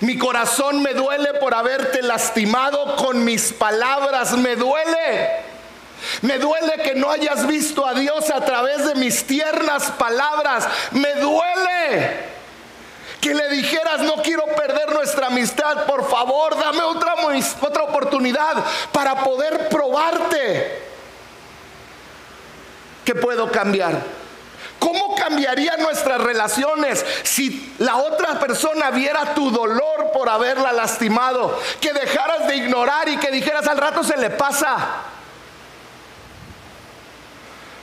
Mi 0.00 0.18
corazón 0.18 0.82
me 0.82 0.92
duele 0.92 1.34
por 1.34 1.54
haberte 1.54 2.02
lastimado 2.02 2.96
con 2.96 3.24
mis 3.24 3.52
palabras. 3.52 4.32
Me 4.36 4.56
duele. 4.56 5.30
Me 6.20 6.38
duele 6.38 6.74
que 6.84 6.94
no 6.94 7.10
hayas 7.10 7.46
visto 7.46 7.86
a 7.86 7.94
Dios 7.94 8.28
a 8.30 8.44
través 8.44 8.86
de 8.86 8.94
mis 8.96 9.24
tiernas 9.24 9.90
palabras. 9.92 10.68
Me 10.92 11.14
duele 11.14 12.35
que 13.20 13.34
le 13.34 13.48
dijeras, 13.48 14.00
no 14.00 14.16
quiero 14.22 14.44
perder 14.46 14.92
nuestra 14.92 15.28
amistad, 15.28 15.86
por 15.86 16.08
favor, 16.08 16.56
dame 16.56 16.82
otra, 16.82 17.14
otra 17.60 17.82
oportunidad 17.84 18.64
para 18.92 19.24
poder 19.24 19.68
probarte 19.68 20.82
que 23.04 23.14
puedo 23.14 23.50
cambiar. 23.50 24.02
¿Cómo 24.78 25.14
cambiarían 25.14 25.80
nuestras 25.80 26.20
relaciones 26.20 27.04
si 27.22 27.74
la 27.78 27.96
otra 27.96 28.38
persona 28.38 28.90
viera 28.90 29.34
tu 29.34 29.50
dolor 29.50 30.10
por 30.12 30.28
haberla 30.28 30.72
lastimado? 30.72 31.58
Que 31.80 31.92
dejaras 31.92 32.46
de 32.46 32.56
ignorar 32.56 33.08
y 33.08 33.16
que 33.16 33.30
dijeras 33.30 33.66
al 33.66 33.78
rato 33.78 34.04
se 34.04 34.16
le 34.16 34.30
pasa. 34.30 34.76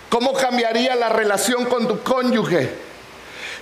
¿Cómo 0.10 0.34
cambiaría 0.34 0.96
la 0.96 1.10
relación 1.10 1.66
con 1.66 1.88
tu 1.88 2.04
cónyuge? 2.04 2.93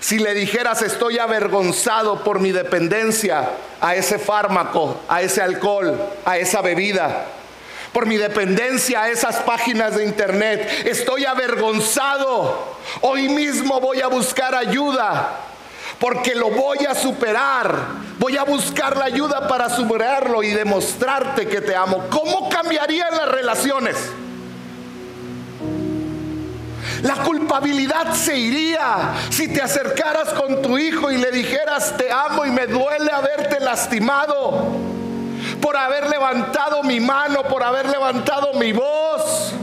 Si 0.02 0.18
le 0.18 0.34
dijeras 0.34 0.82
estoy 0.82 1.20
avergonzado 1.20 2.24
por 2.24 2.40
mi 2.40 2.52
dependencia 2.52 3.52
a 3.80 3.96
ese 3.96 4.18
fármaco, 4.18 5.00
a 5.08 5.22
ese 5.22 5.44
alcohol, 5.44 5.96
a 6.26 6.38
esa 6.40 6.62
bebida, 6.62 7.28
por 7.94 8.08
mi 8.08 8.18
dependencia 8.18 9.04
a 9.04 9.10
esas 9.10 9.38
páginas 9.38 9.96
de 9.96 10.04
internet. 10.04 10.86
Estoy 10.86 11.26
avergonzado. 11.26 12.76
Hoy 13.02 13.30
mismo 13.30 13.80
voy 13.80 14.02
a 14.02 14.08
buscar 14.08 14.56
ayuda 14.56 15.38
porque 16.00 16.34
lo 16.34 16.50
voy 16.50 16.80
a 16.86 16.96
superar. 16.96 17.76
Voy 18.18 18.38
a 18.38 18.44
buscar 18.44 18.98
la 18.98 19.06
ayuda 19.06 19.48
para 19.48 19.70
superarlo 19.70 20.42
y 20.42 20.50
demostrarte 20.50 21.48
que 21.48 21.62
te 21.62 21.76
amo. 21.76 22.08
¿Cómo 22.10 22.50
cambiarían 22.50 23.16
las 23.16 23.30
relaciones? 23.30 23.98
La 27.04 27.16
culpabilidad 27.24 28.14
se 28.14 28.38
iría 28.38 29.14
si 29.30 29.48
te 29.48 29.62
acercaras 29.62 30.30
con 30.30 30.62
tu 30.62 30.78
hijo 30.78 31.12
y 31.12 31.18
le 31.18 31.32
dijeras, 31.32 31.96
te 31.98 32.12
amo 32.12 32.46
y 32.46 32.52
me 32.52 32.68
duele 32.68 33.12
haberte 33.12 33.60
lastimado, 33.60 34.68
por 35.60 35.76
haber 35.76 36.10
levantado 36.10 36.84
mi 36.84 37.00
mano, 37.00 37.44
por 37.44 37.64
haber 37.64 37.90
levantado 37.90 38.54
mi 38.54 38.72
voz. 38.72 39.54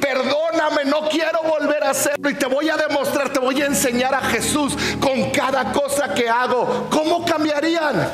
Perdóname, 0.00 0.84
no 0.86 1.08
quiero 1.08 1.40
volver 1.42 1.84
a 1.84 1.90
hacerlo 1.90 2.30
y 2.30 2.34
te 2.34 2.46
voy 2.46 2.68
a 2.68 2.76
demostrar, 2.76 3.28
te 3.30 3.38
voy 3.38 3.60
a 3.62 3.66
enseñar 3.66 4.14
a 4.14 4.20
Jesús 4.20 4.76
con 5.00 5.30
cada 5.30 5.72
cosa 5.72 6.14
que 6.14 6.28
hago. 6.28 6.88
¿Cómo 6.90 7.24
cambiarían? 7.24 8.08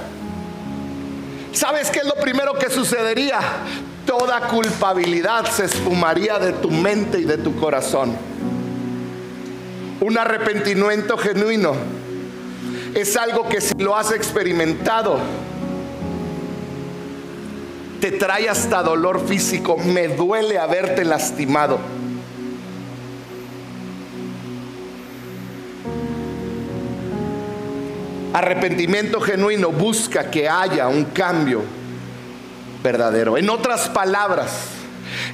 ¿Sabes 1.52 1.90
qué 1.90 2.00
es 2.00 2.06
lo 2.06 2.14
primero 2.14 2.54
que 2.54 2.70
sucedería? 2.70 3.38
Toda 4.18 4.46
culpabilidad 4.46 5.46
se 5.46 5.64
esfumaría 5.64 6.38
de 6.38 6.52
tu 6.52 6.70
mente 6.70 7.18
y 7.18 7.24
de 7.24 7.38
tu 7.38 7.56
corazón. 7.56 8.14
Un 10.00 10.18
arrepentimiento 10.18 11.16
genuino 11.16 11.72
es 12.94 13.16
algo 13.16 13.48
que 13.48 13.62
si 13.62 13.72
lo 13.78 13.96
has 13.96 14.12
experimentado, 14.12 15.16
te 18.02 18.12
trae 18.12 18.50
hasta 18.50 18.82
dolor 18.82 19.26
físico. 19.26 19.78
Me 19.78 20.08
duele 20.08 20.58
haberte 20.58 21.06
lastimado. 21.06 21.78
Arrepentimiento 28.34 29.22
genuino 29.22 29.70
busca 29.70 30.30
que 30.30 30.50
haya 30.50 30.86
un 30.88 31.06
cambio 31.06 31.62
verdadero. 32.82 33.36
En 33.38 33.48
otras 33.50 33.88
palabras, 33.88 34.50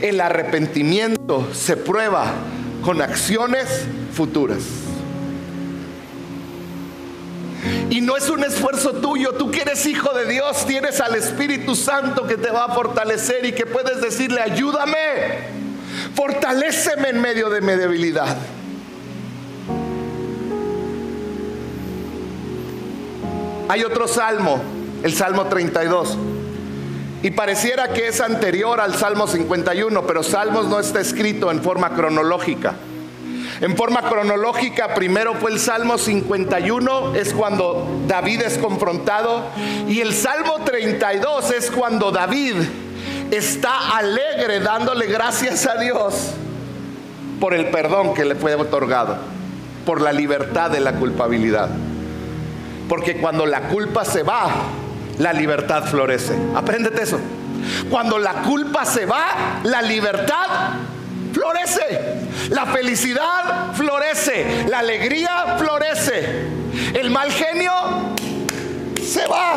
el 0.01 0.21
arrepentimiento 0.21 1.49
se 1.53 1.77
prueba 1.77 2.27
con 2.83 3.03
acciones 3.03 3.87
futuras. 4.13 4.59
Y 7.91 8.01
no 8.01 8.17
es 8.17 8.29
un 8.29 8.45
esfuerzo 8.45 8.95
tuyo, 8.95 9.33
tú 9.33 9.51
que 9.51 9.63
eres 9.63 9.85
hijo 9.87 10.13
de 10.15 10.27
Dios, 10.27 10.67
tienes 10.67 11.01
al 11.01 11.17
Espíritu 11.17 11.75
Santo 11.75 12.27
que 12.27 12.37
te 12.37 12.51
va 12.51 12.67
a 12.67 12.75
fortalecer 12.75 13.45
y 13.45 13.53
que 13.53 13.67
puedes 13.67 14.01
decirle, 14.01 14.41
ayúdame, 14.41 14.99
fortaléceme 16.15 17.09
en 17.09 17.21
medio 17.21 17.49
de 17.49 17.61
mi 17.61 17.73
debilidad. 17.73 18.37
Hay 23.69 23.85
otro 23.85 24.09
salmo, 24.09 24.63
el 25.03 25.15
Salmo 25.15 25.47
32. 25.47 26.17
Y 27.23 27.33
pareciera 27.33 27.89
que 27.89 28.09
es 28.09 28.21
anterior 28.21 28.81
al 28.81 28.95
Salmo 28.95 29.27
51, 29.27 30.07
pero 30.07 30.23
Salmos 30.23 30.67
no 30.67 30.79
está 30.79 31.01
escrito 31.01 31.51
en 31.51 31.63
forma 31.63 31.91
cronológica. 31.91 32.75
En 33.61 33.77
forma 33.77 34.03
cronológica, 34.03 34.95
primero 34.95 35.35
fue 35.35 35.51
el 35.51 35.59
Salmo 35.59 35.99
51, 35.99 37.17
es 37.17 37.35
cuando 37.35 37.89
David 38.07 38.43
es 38.43 38.57
confrontado, 38.59 39.43
y 39.89 40.01
el 40.01 40.15
Salmo 40.15 40.61
32 40.65 41.51
es 41.51 41.71
cuando 41.73 42.13
David 42.13 42.55
está 43.33 43.97
alegre 43.97 44.61
dándole 44.61 45.07
gracias 45.07 45.67
a 45.67 45.77
Dios 45.77 46.15
por 47.41 47.53
el 47.53 47.67
perdón 47.67 48.15
que 48.15 48.25
le 48.25 48.37
fue 48.37 48.55
otorgado, 48.55 49.17
por 49.85 50.01
la 50.01 50.13
libertad 50.13 50.71
de 50.71 50.79
la 50.79 50.93
culpabilidad. 50.93 51.69
Porque 52.89 53.17
cuando 53.17 53.45
la 53.45 53.63
culpa 53.63 54.05
se 54.05 54.23
va, 54.23 54.51
la 55.19 55.33
libertad 55.33 55.85
florece. 55.85 56.35
Apréndete 56.55 57.03
eso. 57.03 57.19
Cuando 57.91 58.19
la 58.19 58.43
culpa 58.43 58.85
se 58.85 59.07
va, 59.07 59.61
la 59.65 59.83
libertad 59.83 60.71
florece. 61.33 62.19
La 62.51 62.67
felicidad 62.67 63.73
florece. 63.75 64.67
La 64.69 64.81
alegría 64.81 65.57
florece. 65.59 66.47
El 66.95 67.11
mal 67.11 67.31
genio 67.33 67.73
se 69.03 69.27
va. 69.27 69.57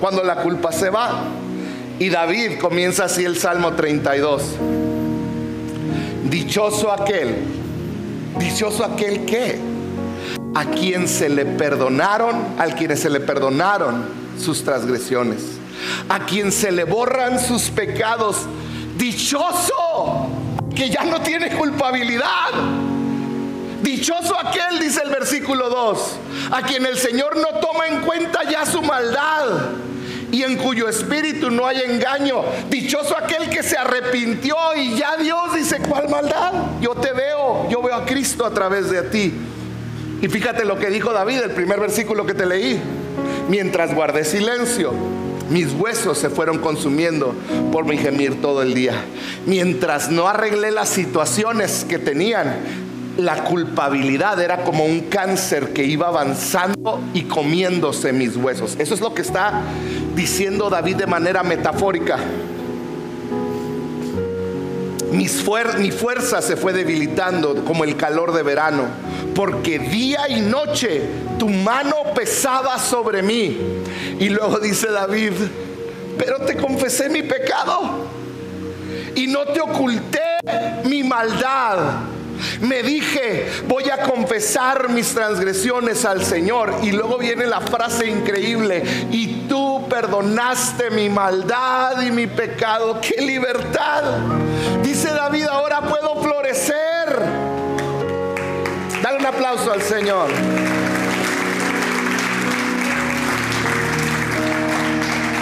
Cuando 0.00 0.24
la 0.24 0.36
culpa 0.36 0.72
se 0.72 0.90
va. 0.90 1.24
Y 1.98 2.08
David 2.08 2.58
comienza 2.58 3.04
así 3.04 3.24
el 3.24 3.36
Salmo 3.36 3.72
32. 3.74 4.42
Dichoso 6.30 6.92
aquel. 6.92 7.36
Dichoso 8.38 8.84
aquel 8.84 9.26
que 9.26 9.58
a 10.54 10.64
quien 10.64 11.08
se 11.08 11.28
le 11.28 11.44
perdonaron, 11.46 12.36
al 12.58 12.74
quienes 12.74 13.00
se 13.00 13.10
le 13.10 13.20
perdonaron 13.20 14.04
sus 14.38 14.64
transgresiones, 14.64 15.42
a 16.08 16.20
quien 16.26 16.50
se 16.50 16.72
le 16.72 16.84
borran 16.84 17.38
sus 17.38 17.70
pecados. 17.70 18.36
Dichoso 18.96 20.28
que 20.74 20.90
ya 20.90 21.04
no 21.04 21.20
tiene 21.20 21.50
culpabilidad. 21.50 22.50
Dichoso 23.82 24.36
aquel, 24.38 24.78
dice 24.78 25.00
el 25.04 25.10
versículo 25.10 25.70
2, 25.70 26.16
a 26.52 26.62
quien 26.62 26.84
el 26.84 26.98
Señor 26.98 27.36
no 27.36 27.60
toma 27.60 27.86
en 27.86 28.00
cuenta 28.02 28.42
ya 28.48 28.66
su 28.66 28.82
maldad 28.82 29.46
y 30.32 30.42
en 30.42 30.56
cuyo 30.56 30.88
espíritu 30.88 31.50
no 31.50 31.66
hay 31.66 31.80
engaño. 31.80 32.42
Dichoso 32.68 33.16
aquel 33.16 33.48
que 33.48 33.62
se 33.62 33.76
arrepintió 33.76 34.56
y 34.76 34.96
ya 34.96 35.16
Dios 35.16 35.54
dice, 35.54 35.78
¿cuál 35.80 36.08
maldad? 36.08 36.52
Yo 36.80 36.94
te 36.94 37.12
veo, 37.12 37.68
yo 37.70 37.82
veo 37.82 37.94
a 37.94 38.04
Cristo 38.04 38.44
a 38.44 38.50
través 38.50 38.90
de 38.90 39.02
ti. 39.02 39.34
Y 40.22 40.28
fíjate 40.28 40.64
lo 40.64 40.78
que 40.78 40.90
dijo 40.90 41.12
David, 41.12 41.40
el 41.44 41.50
primer 41.52 41.80
versículo 41.80 42.26
que 42.26 42.34
te 42.34 42.46
leí. 42.46 42.80
Mientras 43.48 43.94
guardé 43.94 44.24
silencio, 44.24 44.92
mis 45.48 45.72
huesos 45.72 46.18
se 46.18 46.30
fueron 46.30 46.58
consumiendo 46.58 47.34
por 47.72 47.84
mi 47.84 47.96
gemir 47.96 48.40
todo 48.40 48.62
el 48.62 48.74
día. 48.74 48.94
Mientras 49.46 50.10
no 50.10 50.28
arreglé 50.28 50.70
las 50.70 50.88
situaciones 50.90 51.86
que 51.88 51.98
tenían, 51.98 52.54
la 53.16 53.44
culpabilidad 53.44 54.40
era 54.40 54.62
como 54.62 54.84
un 54.84 55.00
cáncer 55.00 55.72
que 55.72 55.84
iba 55.84 56.08
avanzando 56.08 57.00
y 57.14 57.22
comiéndose 57.22 58.12
mis 58.12 58.36
huesos. 58.36 58.76
Eso 58.78 58.94
es 58.94 59.00
lo 59.00 59.14
que 59.14 59.22
está 59.22 59.62
diciendo 60.14 60.70
David 60.70 60.96
de 60.96 61.06
manera 61.06 61.42
metafórica. 61.42 62.18
Mi 65.12 65.90
fuerza 65.90 66.42
se 66.42 66.56
fue 66.56 66.72
debilitando 66.72 67.64
como 67.64 67.84
el 67.84 67.96
calor 67.96 68.32
de 68.32 68.42
verano 68.42 68.84
porque 69.34 69.78
día 69.78 70.28
y 70.28 70.40
noche 70.40 71.02
tu 71.38 71.48
mano 71.48 71.96
pesaba 72.14 72.78
sobre 72.78 73.22
mí. 73.22 73.56
Y 74.18 74.28
luego 74.28 74.58
dice 74.58 74.90
David, 74.90 75.32
pero 76.18 76.40
te 76.40 76.56
confesé 76.56 77.08
mi 77.08 77.22
pecado 77.22 78.06
y 79.14 79.26
no 79.26 79.46
te 79.46 79.60
oculté 79.60 80.20
mi 80.84 81.02
maldad. 81.02 82.00
Me 82.60 82.82
dije, 82.82 83.50
voy 83.68 83.84
a 83.90 84.02
confesar 84.02 84.88
mis 84.88 85.12
transgresiones 85.12 86.04
al 86.04 86.24
Señor. 86.24 86.74
Y 86.82 86.92
luego 86.92 87.18
viene 87.18 87.46
la 87.46 87.60
frase 87.60 88.06
increíble, 88.06 88.82
y 89.10 89.46
tú 89.48 89.86
perdonaste 89.90 90.90
mi 90.90 91.10
maldad 91.10 92.00
y 92.00 92.10
mi 92.10 92.26
pecado. 92.26 92.98
¡Qué 93.00 93.20
libertad! 93.20 94.04
Dice 94.90 95.12
David, 95.12 95.44
ahora 95.44 95.82
puedo 95.82 96.20
florecer 96.20 96.74
Dale 99.00 99.18
un 99.18 99.24
aplauso 99.24 99.72
al 99.72 99.80
Señor. 99.82 100.28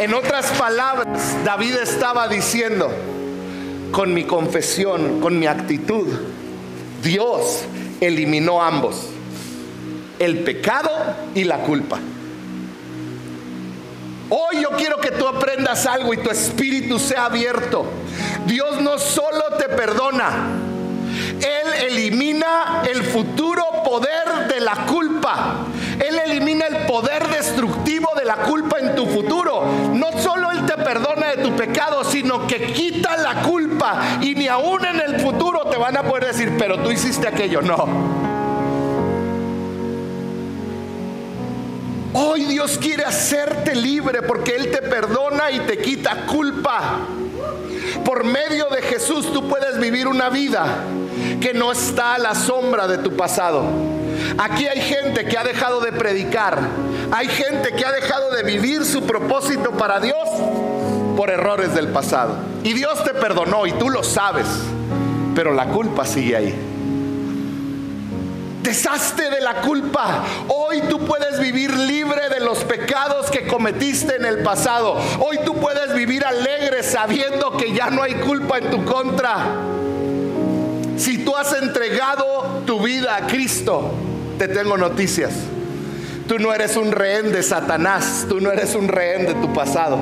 En 0.01 0.13
otras 0.13 0.51
palabras, 0.51 1.35
David 1.47 1.77
estaba 1.77 2.29
diciendo, 2.29 2.91
con 3.91 4.13
mi 4.13 4.25
confesión, 4.25 5.19
con 5.23 5.39
mi 5.39 5.47
actitud, 5.47 6.07
Dios 7.03 7.63
eliminó 8.03 8.63
ambos, 8.63 9.07
el 10.19 10.41
pecado 10.41 10.91
y 11.35 11.45
la 11.45 11.61
culpa. 11.61 11.99
Hoy 14.31 14.63
yo 14.63 14.71
quiero 14.71 14.99
que 14.99 15.11
tú 15.11 15.27
aprendas 15.27 15.87
algo 15.87 16.13
y 16.13 16.19
tu 16.19 16.31
espíritu 16.31 16.99
sea 16.99 17.27
abierto. 17.27 17.87
Dios 18.47 18.81
no 18.81 18.99
solo 18.99 19.45
te 19.59 19.69
perdona, 19.69 20.31
él 21.41 21.91
elimina 21.91 22.83
el 22.89 23.03
futuro 23.05 23.65
poder 23.85 24.49
de 24.49 24.61
la 24.61 24.87
culpa. 24.87 25.67
Él 25.99 26.19
elimina 26.19 26.67
el 26.67 26.87
poder 26.87 27.29
destructivo 27.29 28.09
de 28.17 28.25
la 28.25 28.37
culpa 28.37 28.79
en 28.79 28.95
tu 28.95 29.07
futuro. 29.07 29.65
No 29.95 30.13
solo 30.21 30.51
Él 30.51 30.67
te 30.67 30.77
perdona 30.77 31.29
de 31.29 31.43
tu 31.43 31.55
pecado, 31.57 32.05
sino 32.05 32.47
que 32.47 32.73
quita 32.73 33.17
la 33.17 33.43
culpa. 33.43 34.19
Y 34.21 34.35
ni 34.35 34.49
aún 34.49 34.85
en 34.85 35.01
el 35.01 35.21
futuro 35.21 35.65
te 35.71 35.77
van 35.77 35.97
a 35.97 36.03
poder 36.03 36.27
decir, 36.27 36.57
pero 36.59 36.79
tú 36.79 36.91
hiciste 36.91 37.29
aquello. 37.29 37.63
No. 37.63 38.48
Hoy 42.15 42.45
Dios 42.45 42.79
quiere 42.79 43.05
hacerte 43.05 43.75
libre 43.75 44.23
porque 44.23 44.57
Él 44.57 44.71
te 44.71 44.83
perdona 44.83 45.51
y 45.51 45.61
te 45.61 45.79
quita 45.79 46.27
culpa. 46.27 47.01
Por 48.05 48.25
medio 48.25 48.69
de 48.71 48.83
Jesús 48.83 49.33
tú 49.33 49.49
puedes 49.49 49.79
vivir 49.79 50.09
una 50.09 50.31
vida 50.31 50.85
que 51.41 51.53
no 51.53 51.71
está 51.73 52.15
a 52.15 52.19
la 52.19 52.35
sombra 52.35 52.89
de 52.89 52.99
tu 52.99 53.15
pasado. 53.17 53.65
Aquí 54.39 54.67
hay 54.67 54.81
gente 54.81 55.27
que 55.27 55.37
ha 55.37 55.45
dejado 55.45 55.81
de 55.81 55.93
predicar. 55.93 56.59
Hay 57.11 57.29
gente 57.29 57.73
que 57.73 57.85
ha 57.85 57.93
dejado 57.93 58.31
de 58.31 58.43
vivir 58.43 58.85
su 58.85 59.03
propósito 59.03 59.73
para 59.73 60.01
Dios 60.01 60.29
por 61.17 61.31
errores 61.31 61.75
del 61.75 61.89
pasado. 61.89 62.37
Y 62.65 62.73
Dios 62.73 63.05
te 63.05 63.15
perdonó 63.15 63.67
y 63.67 63.73
tú 63.73 63.91
lo 63.91 64.03
sabes. 64.03 64.47
Pero 65.35 65.53
la 65.53 65.67
culpa 65.67 66.05
sigue 66.05 66.37
ahí. 66.37 66.78
Deshazte 68.63 69.31
de 69.31 69.41
la 69.41 69.61
culpa. 69.61 70.25
Hoy 70.49 70.83
tú 70.89 70.99
puedes 71.07 71.41
vivir 71.41 71.73
libre 71.73 72.29
de 72.29 72.41
los 72.41 72.65
pecados 72.65 73.31
que 73.31 73.47
cometiste 73.47 74.17
en 74.17 74.25
el 74.25 74.39
pasado. 74.39 74.97
Hoy 75.21 75.39
tú 75.45 75.55
puedes 75.55 75.95
vivir 75.95 76.25
alegre 76.25 76.83
sabiendo 76.83 77.57
que 77.57 77.73
ya 77.73 77.91
no 77.91 78.03
hay 78.03 78.15
culpa 78.15 78.59
en 78.59 78.71
tu 78.71 78.85
contra. 78.85 79.47
Si 80.97 81.19
tú 81.19 81.37
has 81.37 81.53
entregado 81.53 82.63
tu 82.67 82.81
vida 82.81 83.17
a 83.17 83.27
Cristo, 83.27 83.93
te 84.39 84.49
tengo 84.49 84.77
noticias. 84.77 85.33
Tú 86.27 86.39
no 86.39 86.53
eres 86.53 86.77
un 86.77 86.93
rehén 86.93 87.33
de 87.33 87.43
Satanás, 87.43 88.27
tú 88.29 88.41
no 88.41 88.51
eres 88.51 88.75
un 88.75 88.89
rehén 88.89 89.27
de 89.27 89.35
tu 89.35 89.53
pasado. 89.53 89.99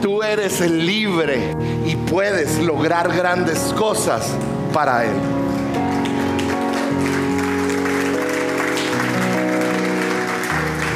Tú 0.00 0.22
eres 0.22 0.60
libre 0.60 1.54
y 1.86 1.94
puedes 1.94 2.58
lograr 2.58 3.14
grandes 3.14 3.58
cosas 3.76 4.26
para 4.72 5.04
Él. 5.04 5.41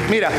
Mira, 0.09 0.31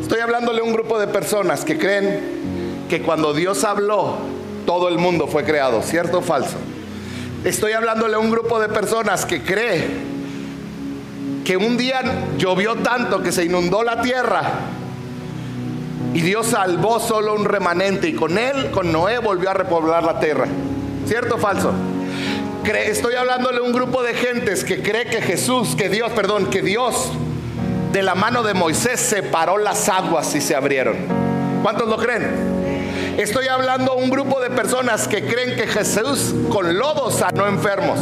estoy 0.00 0.20
hablándole 0.20 0.60
a 0.60 0.62
un 0.62 0.72
grupo 0.72 1.00
de 1.00 1.08
personas 1.08 1.64
que 1.64 1.76
creen 1.76 2.86
que 2.88 3.02
cuando 3.02 3.34
Dios 3.34 3.64
habló, 3.64 4.18
todo 4.66 4.88
el 4.88 4.98
mundo 4.98 5.26
fue 5.26 5.42
creado, 5.42 5.82
¿cierto 5.82 6.18
o 6.18 6.22
falso? 6.22 6.56
Estoy 7.44 7.72
hablándole 7.72 8.14
a 8.14 8.18
un 8.20 8.30
grupo 8.30 8.60
de 8.60 8.68
personas 8.68 9.26
que 9.26 9.42
cree 9.42 9.84
que 11.44 11.56
un 11.56 11.76
día 11.76 12.02
llovió 12.38 12.76
tanto 12.76 13.20
que 13.20 13.32
se 13.32 13.46
inundó 13.46 13.82
la 13.82 14.00
tierra 14.00 14.42
y 16.14 16.20
Dios 16.20 16.46
salvó 16.46 17.00
solo 17.00 17.34
un 17.34 17.44
remanente 17.44 18.08
y 18.08 18.12
con 18.12 18.38
él, 18.38 18.70
con 18.70 18.92
Noé, 18.92 19.18
volvió 19.18 19.50
a 19.50 19.54
repoblar 19.54 20.04
la 20.04 20.20
tierra. 20.20 20.46
¿Cierto 21.04 21.34
o 21.34 21.38
falso? 21.38 21.72
Estoy 22.64 23.14
hablándole 23.14 23.58
a 23.58 23.62
un 23.62 23.72
grupo 23.72 24.04
de 24.04 24.14
gentes 24.14 24.62
que 24.62 24.82
cree 24.82 25.06
que 25.06 25.20
Jesús, 25.20 25.74
que 25.74 25.88
Dios, 25.88 26.12
perdón, 26.12 26.46
que 26.46 26.62
Dios 26.62 27.10
de 27.92 28.02
la 28.02 28.14
mano 28.14 28.42
de 28.42 28.54
Moisés 28.54 29.00
separó 29.00 29.58
las 29.58 29.88
aguas 29.88 30.34
y 30.34 30.40
se 30.40 30.54
abrieron. 30.54 30.96
¿Cuántos 31.62 31.88
lo 31.88 31.96
creen? 31.96 33.16
Estoy 33.18 33.48
hablando 33.48 33.92
a 33.92 33.94
un 33.96 34.10
grupo 34.10 34.40
de 34.40 34.50
personas 34.50 35.08
que 35.08 35.26
creen 35.26 35.56
que 35.56 35.66
Jesús 35.66 36.34
con 36.50 36.78
lodo 36.78 37.10
sanó 37.10 37.46
enfermos. 37.46 37.98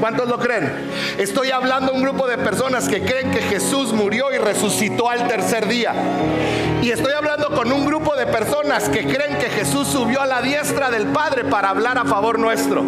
¿Cuántos 0.00 0.28
lo 0.28 0.38
creen? 0.38 0.70
Estoy 1.18 1.50
hablando 1.50 1.92
a 1.92 1.94
un 1.94 2.02
grupo 2.02 2.26
de 2.26 2.36
personas 2.36 2.88
que 2.88 3.02
creen 3.02 3.30
que 3.30 3.40
Jesús 3.40 3.92
murió 3.92 4.32
y 4.32 4.38
resucitó 4.38 5.08
al 5.08 5.26
tercer 5.28 5.66
día. 5.66 5.94
Y 6.82 6.90
estoy 6.90 7.12
hablando 7.12 7.50
con 7.50 7.72
un 7.72 7.86
grupo 7.86 8.14
de 8.16 8.26
personas 8.26 8.88
que 8.88 9.04
creen 9.04 9.38
que 9.38 9.48
Jesús 9.48 9.88
subió 9.88 10.20
a 10.20 10.26
la 10.26 10.42
diestra 10.42 10.90
del 10.90 11.06
Padre 11.06 11.44
para 11.44 11.70
hablar 11.70 11.98
a 11.98 12.04
favor 12.04 12.38
nuestro. 12.38 12.84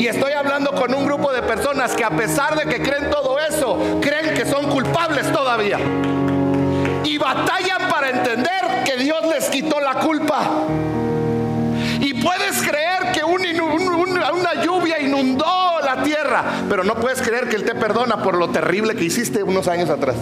Y 0.00 0.06
estoy 0.06 0.32
hablando 0.32 0.72
con 0.72 0.94
un 0.94 1.04
grupo 1.04 1.30
de 1.30 1.42
personas 1.42 1.94
que 1.94 2.04
a 2.04 2.08
pesar 2.08 2.58
de 2.58 2.64
que 2.64 2.82
creen 2.82 3.10
todo 3.10 3.38
eso, 3.38 3.98
creen 4.00 4.34
que 4.34 4.46
son 4.46 4.70
culpables 4.70 5.30
todavía. 5.30 5.78
Y 7.04 7.18
batallan 7.18 7.86
para 7.90 8.08
entender 8.08 8.82
que 8.86 8.96
Dios 8.96 9.18
les 9.26 9.50
quitó 9.50 9.78
la 9.78 9.96
culpa. 9.96 10.40
Y 12.00 12.14
puedes 12.14 12.62
creer 12.62 13.12
que 13.12 13.22
una 13.22 14.64
lluvia 14.64 15.02
inundó 15.02 15.80
la 15.84 16.02
tierra, 16.02 16.44
pero 16.66 16.82
no 16.82 16.94
puedes 16.94 17.20
creer 17.20 17.50
que 17.50 17.56
Él 17.56 17.64
te 17.64 17.74
perdona 17.74 18.22
por 18.22 18.38
lo 18.38 18.48
terrible 18.48 18.96
que 18.96 19.04
hiciste 19.04 19.42
unos 19.42 19.68
años 19.68 19.90
atrás. 19.90 20.16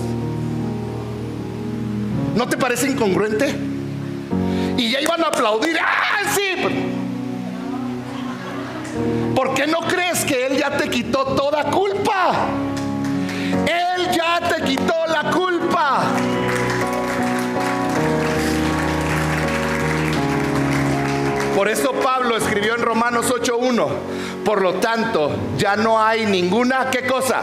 ¿No 2.34 2.48
te 2.48 2.56
parece 2.56 2.90
incongruente? 2.90 3.54
Y 4.76 4.90
ya 4.90 5.00
iban 5.00 5.22
a 5.22 5.28
aplaudir. 5.28 5.78
¡Ah, 5.80 6.28
sí! 6.34 6.88
¿Por 9.39 9.55
qué 9.55 9.68
no 9.68 9.82
crees 9.82 10.24
que 10.24 10.47
Él 10.47 10.59
ya 10.59 10.76
te 10.76 10.91
quitó 10.91 11.24
toda 11.24 11.70
culpa? 11.70 12.49
Él 13.53 14.11
ya 14.11 14.41
te 14.41 14.64
quitó 14.64 14.95
la 15.07 15.30
culpa. 15.30 16.03
Por 21.55 21.68
eso 21.68 21.93
Pablo 21.93 22.36
escribió 22.36 22.74
en 22.74 22.82
Romanos 22.82 23.32
8.1, 23.32 23.86
por 24.45 24.61
lo 24.61 24.74
tanto, 24.80 25.30
ya 25.57 25.76
no 25.76 26.03
hay 26.03 26.26
ninguna, 26.26 26.91
¿qué 26.91 27.07
cosa? 27.07 27.43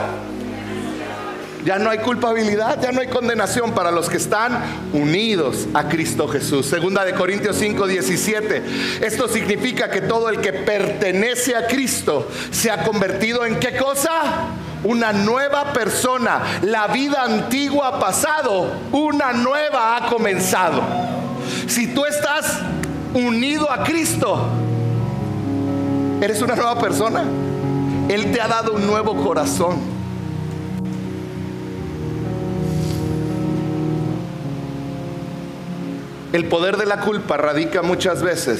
Ya 1.66 1.80
no 1.80 1.90
hay 1.90 1.98
culpabilidad, 1.98 2.80
ya 2.80 2.92
no 2.92 3.02
hay 3.02 3.08
condenación 3.08 3.72
para 3.72 3.90
los 3.90 4.08
que 4.08 4.18
están 4.18 4.62
unidos 4.94 5.66
a 5.74 5.90
Cristo 5.90 6.28
Jesús. 6.28 6.68
Segunda 6.68 7.04
de 7.04 7.16
Corintios 7.16 7.56
5, 7.56 7.88
17. 7.88 8.62
Esto 9.02 9.28
significa 9.28 9.90
que 9.90 10.02
todo 10.02 10.30
el 10.30 10.42
que 10.42 10.54
pertenece 10.54 11.56
a 11.56 11.66
Cristo 11.66 12.30
se 12.52 12.70
ha 12.70 12.84
convertido 12.84 13.44
en 13.48 13.60
qué 13.60 13.76
cosa? 13.78 14.10
Una 14.84 15.12
nueva 15.12 15.74
persona. 15.74 16.44
La 16.62 16.86
vida 16.86 17.24
antigua 17.24 17.88
ha 17.88 18.00
pasado, 18.00 18.72
una 18.92 19.34
nueva 19.34 19.98
ha 19.98 20.08
comenzado. 20.08 20.84
Si 21.66 21.88
tú 21.88 22.06
estás 22.06 22.60
unido 23.16 23.72
a 23.72 23.84
Cristo, 23.84 24.50
eres 26.22 26.40
una 26.44 26.56
nueva 26.56 26.78
persona. 26.78 27.24
Él 28.08 28.32
te 28.32 28.40
ha 28.40 28.48
dado 28.48 28.74
un 28.74 28.86
nuevo 28.86 29.16
corazón. 29.24 29.95
El 36.36 36.44
poder 36.48 36.76
de 36.76 36.86
la 36.86 37.00
culpa 37.00 37.38
radica 37.38 37.82
muchas 37.82 38.22
veces 38.22 38.60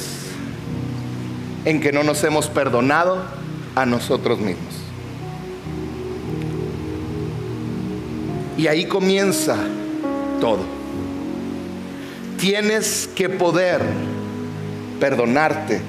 en 1.66 1.82
que 1.82 1.92
no 1.92 2.04
nos 2.04 2.24
hemos 2.24 2.48
perdonado 2.48 3.18
a 3.76 3.86
nosotros 3.86 4.40
mismos. 4.40 4.76
Y 8.58 8.68
ahí 8.68 8.86
comienza 8.86 9.58
todo. 10.40 10.62
Tienes 12.40 13.10
que 13.14 13.28
poder 13.28 13.82
perdonarte 15.02 15.82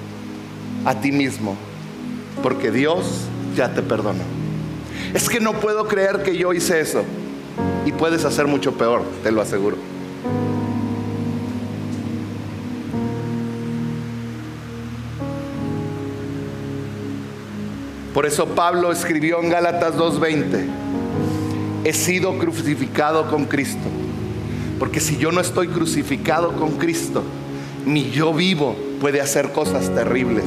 a 0.84 1.00
ti 1.00 1.12
mismo, 1.12 1.56
porque 2.42 2.72
Dios 2.72 3.28
ya 3.54 3.72
te 3.72 3.82
perdonó. 3.82 4.24
Es 5.14 5.28
que 5.28 5.38
no 5.38 5.52
puedo 5.52 5.86
creer 5.86 6.24
que 6.24 6.36
yo 6.36 6.52
hice 6.52 6.80
eso. 6.80 7.04
Y 7.84 7.92
puedes 7.92 8.24
hacer 8.24 8.48
mucho 8.48 8.72
peor, 8.72 9.04
te 9.22 9.30
lo 9.30 9.40
aseguro. 9.40 9.76
Por 18.16 18.24
eso 18.24 18.46
Pablo 18.46 18.92
escribió 18.92 19.42
en 19.42 19.50
Gálatas 19.50 19.94
2.20, 19.94 20.64
he 21.84 21.92
sido 21.92 22.38
crucificado 22.38 23.28
con 23.28 23.44
Cristo. 23.44 23.84
Porque 24.78 25.00
si 25.00 25.18
yo 25.18 25.32
no 25.32 25.42
estoy 25.42 25.68
crucificado 25.68 26.52
con 26.52 26.78
Cristo, 26.78 27.22
ni 27.84 28.10
yo 28.10 28.32
vivo 28.32 28.74
puede 29.02 29.20
hacer 29.20 29.52
cosas 29.52 29.94
terribles. 29.94 30.46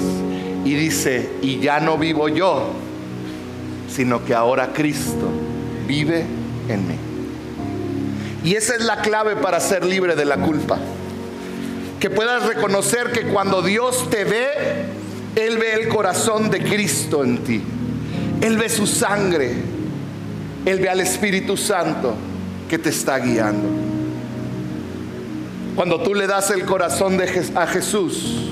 Y 0.66 0.74
dice, 0.74 1.30
y 1.44 1.60
ya 1.60 1.80
no 1.80 2.00
vivo 2.00 2.28
yo, 2.28 2.72
sino 3.88 4.26
que 4.26 4.34
ahora 4.34 4.74
Cristo 4.74 5.30
vive 5.88 6.26
en 6.70 6.88
mí. 6.88 6.96
Y 8.44 8.56
esa 8.56 8.74
es 8.78 8.84
la 8.84 9.02
clave 9.04 9.36
para 9.36 9.60
ser 9.60 9.86
libre 9.86 10.16
de 10.16 10.26
la 10.26 10.38
culpa. 10.38 10.80
Que 12.00 12.10
puedas 12.10 12.48
reconocer 12.48 13.12
que 13.12 13.28
cuando 13.28 13.62
Dios 13.62 14.10
te 14.10 14.24
ve, 14.24 14.86
él 15.46 15.58
ve 15.58 15.74
el 15.74 15.88
corazón 15.88 16.50
de 16.50 16.60
Cristo 16.60 17.24
en 17.24 17.38
ti. 17.40 17.62
Él 18.42 18.58
ve 18.58 18.70
su 18.70 18.88
sangre. 18.88 19.54
Él 20.66 20.80
ve 20.80 20.90
al 20.90 21.02
Espíritu 21.02 21.58
Santo 21.58 22.14
que 22.68 22.78
te 22.78 22.90
está 22.90 23.18
guiando. 23.20 23.68
Cuando 25.76 26.02
tú 26.02 26.14
le 26.14 26.28
das 26.28 26.52
el 26.52 26.66
corazón 26.66 27.18
de 27.18 27.52
a 27.56 27.68
Jesús, 27.68 28.50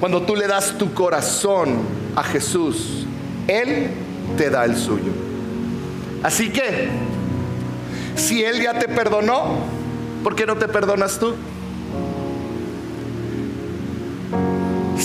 cuando 0.00 0.22
tú 0.22 0.34
le 0.34 0.46
das 0.46 0.78
tu 0.78 0.92
corazón 0.94 1.80
a 2.16 2.22
Jesús, 2.24 3.06
Él 3.46 3.90
te 4.38 4.48
da 4.48 4.64
el 4.64 4.76
suyo. 4.76 5.12
Así 6.22 6.50
que, 6.50 6.88
si 8.16 8.42
Él 8.42 8.62
ya 8.62 8.78
te 8.78 8.88
perdonó, 8.88 9.58
¿por 10.24 10.34
qué 10.34 10.46
no 10.46 10.56
te 10.56 10.68
perdonas 10.68 11.18
tú? 11.18 11.34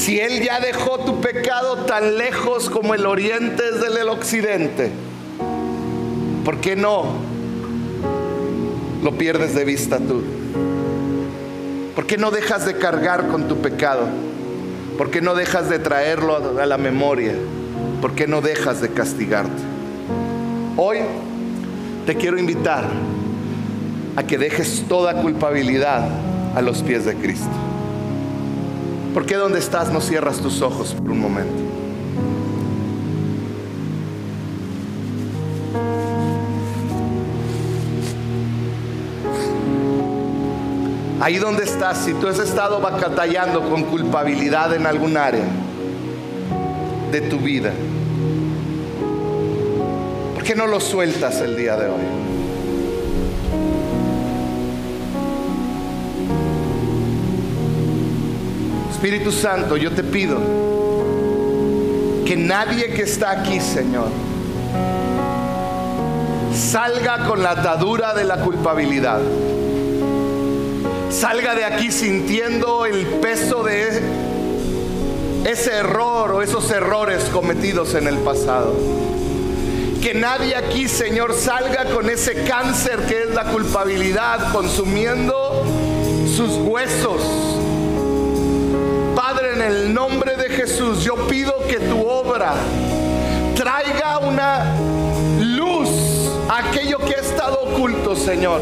Si 0.05 0.19
Él 0.19 0.39
ya 0.43 0.59
dejó 0.59 0.99
tu 0.99 1.19
pecado 1.19 1.77
tan 1.77 2.19
lejos 2.19 2.69
como 2.69 2.93
el 2.93 3.07
oriente 3.07 3.63
es 3.67 3.81
del 3.81 4.07
occidente, 4.07 4.91
¿por 6.43 6.57
qué 6.57 6.75
no 6.75 7.05
lo 9.01 9.17
pierdes 9.17 9.55
de 9.55 9.65
vista 9.65 9.97
tú? 9.97 10.21
¿Por 11.95 12.05
qué 12.05 12.17
no 12.17 12.29
dejas 12.29 12.67
de 12.67 12.77
cargar 12.77 13.29
con 13.29 13.47
tu 13.47 13.57
pecado? 13.63 14.03
¿Por 14.95 15.09
qué 15.09 15.21
no 15.21 15.33
dejas 15.33 15.69
de 15.69 15.79
traerlo 15.79 16.59
a 16.61 16.67
la 16.67 16.77
memoria? 16.77 17.33
¿Por 17.99 18.13
qué 18.13 18.27
no 18.27 18.41
dejas 18.41 18.81
de 18.81 18.89
castigarte? 18.89 19.63
Hoy 20.77 20.99
te 22.05 22.13
quiero 22.13 22.37
invitar 22.37 22.85
a 24.15 24.21
que 24.21 24.37
dejes 24.37 24.85
toda 24.87 25.15
culpabilidad 25.15 26.07
a 26.55 26.61
los 26.61 26.83
pies 26.83 27.05
de 27.05 27.15
Cristo. 27.15 27.74
¿Por 29.15 29.25
qué 29.25 29.35
donde 29.35 29.59
estás 29.59 29.93
no 29.93 30.01
cierras 30.01 30.39
tus 30.41 30.61
ojos 30.61 30.93
por 30.93 31.09
un 31.09 31.21
momento? 31.21 31.53
Ahí 41.21 41.37
donde 41.37 41.63
estás, 41.63 41.99
si 41.99 42.13
tú 42.15 42.27
has 42.27 42.39
estado 42.39 42.81
batallando 42.81 43.69
con 43.69 43.83
culpabilidad 43.85 44.75
en 44.75 44.85
algún 44.85 45.15
área 45.15 45.45
de 47.13 47.21
tu 47.21 47.37
vida, 47.37 47.71
¿por 50.33 50.43
qué 50.43 50.55
no 50.55 50.67
lo 50.67 50.81
sueltas 50.81 51.39
el 51.39 51.55
día 51.55 51.77
de 51.77 51.85
hoy? 51.85 52.34
Espíritu 59.05 59.31
Santo, 59.31 59.77
yo 59.77 59.91
te 59.91 60.01
pido 60.01 60.39
que 62.25 62.35
nadie 62.35 62.91
que 62.91 63.03
está 63.03 63.29
aquí, 63.39 63.59
Señor, 63.59 64.07
salga 66.55 67.27
con 67.27 67.43
la 67.43 67.51
atadura 67.51 68.15
de 68.15 68.23
la 68.23 68.37
culpabilidad 68.37 69.21
salga 71.11 71.53
de 71.53 71.65
aquí 71.65 71.91
sintiendo 71.91 72.87
el 72.87 73.05
peso 73.21 73.61
de 73.61 74.01
ese 75.45 75.71
error 75.75 76.31
o 76.31 76.41
esos 76.41 76.71
errores 76.71 77.25
cometidos 77.25 77.93
en 77.93 78.07
el 78.07 78.17
pasado. 78.17 78.73
Que 80.01 80.15
nadie 80.15 80.55
aquí, 80.55 80.87
Señor, 80.87 81.35
salga 81.35 81.93
con 81.93 82.09
ese 82.09 82.43
cáncer 82.45 83.05
que 83.05 83.21
es 83.21 83.35
la 83.35 83.51
culpabilidad, 83.51 84.51
consumiendo 84.51 85.63
sus 86.35 86.57
huesos. 86.57 87.44
En 89.55 89.61
el 89.61 89.93
nombre 89.93 90.35
de 90.35 90.49
Jesús, 90.49 91.01
yo 91.05 91.15
pido 91.27 91.65
que 91.69 91.79
tu 91.79 92.05
obra 92.05 92.55
traiga 93.55 94.17
una 94.17 94.75
luz 95.39 95.89
a 96.49 96.57
aquello 96.57 96.99
que 96.99 97.15
ha 97.15 97.21
estado 97.21 97.61
oculto, 97.61 98.17
Señor 98.17 98.61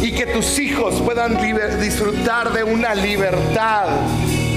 y 0.00 0.12
que 0.12 0.26
tus 0.28 0.58
hijos 0.58 0.94
puedan 1.02 1.36
disfrutar 1.78 2.54
de 2.54 2.64
una 2.64 2.94
libertad 2.94 3.88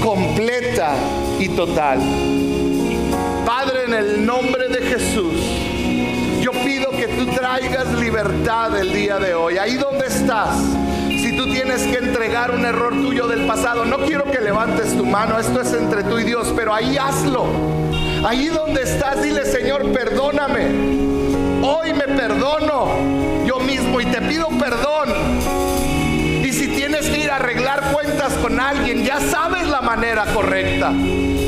completa 0.02 0.94
y 1.38 1.50
total. 1.50 1.98
Padre, 3.44 3.84
en 3.88 3.94
el 3.94 4.24
nombre 4.24 4.68
de 4.68 4.80
Jesús, 4.86 5.34
yo 6.40 6.52
pido 6.64 6.92
que 6.92 7.08
tú 7.08 7.26
traigas 7.26 7.92
libertad 7.92 8.74
el 8.78 8.90
día 8.94 9.18
de 9.18 9.34
hoy. 9.34 9.58
Ahí 9.58 9.74
donde 9.74 10.06
estás, 10.06 10.56
tienes 11.70 11.86
que 11.86 12.04
entregar 12.04 12.50
un 12.50 12.64
error 12.64 12.92
tuyo 12.92 13.28
del 13.28 13.46
pasado, 13.46 13.84
no 13.84 13.98
quiero 13.98 14.24
que 14.24 14.40
levantes 14.40 14.96
tu 14.96 15.06
mano, 15.06 15.38
esto 15.38 15.60
es 15.60 15.72
entre 15.72 16.02
tú 16.02 16.18
y 16.18 16.24
Dios, 16.24 16.52
pero 16.56 16.74
ahí 16.74 16.96
hazlo. 16.98 17.46
Ahí 18.26 18.48
donde 18.48 18.82
estás, 18.82 19.22
dile 19.22 19.44
Señor, 19.44 19.92
perdóname. 19.92 20.66
Hoy 21.62 21.92
me 21.92 22.08
perdono 22.08 22.88
y 24.00 24.06
te 24.06 24.20
pido 24.22 24.48
perdón. 24.58 25.10
Y 26.42 26.52
si 26.52 26.68
tienes 26.68 27.08
que 27.08 27.18
ir 27.18 27.30
a 27.30 27.36
arreglar 27.36 27.92
cuentas 27.92 28.32
con 28.34 28.58
alguien, 28.58 29.04
ya 29.04 29.20
sabes 29.20 29.68
la 29.68 29.80
manera 29.80 30.24
correcta. 30.32 30.92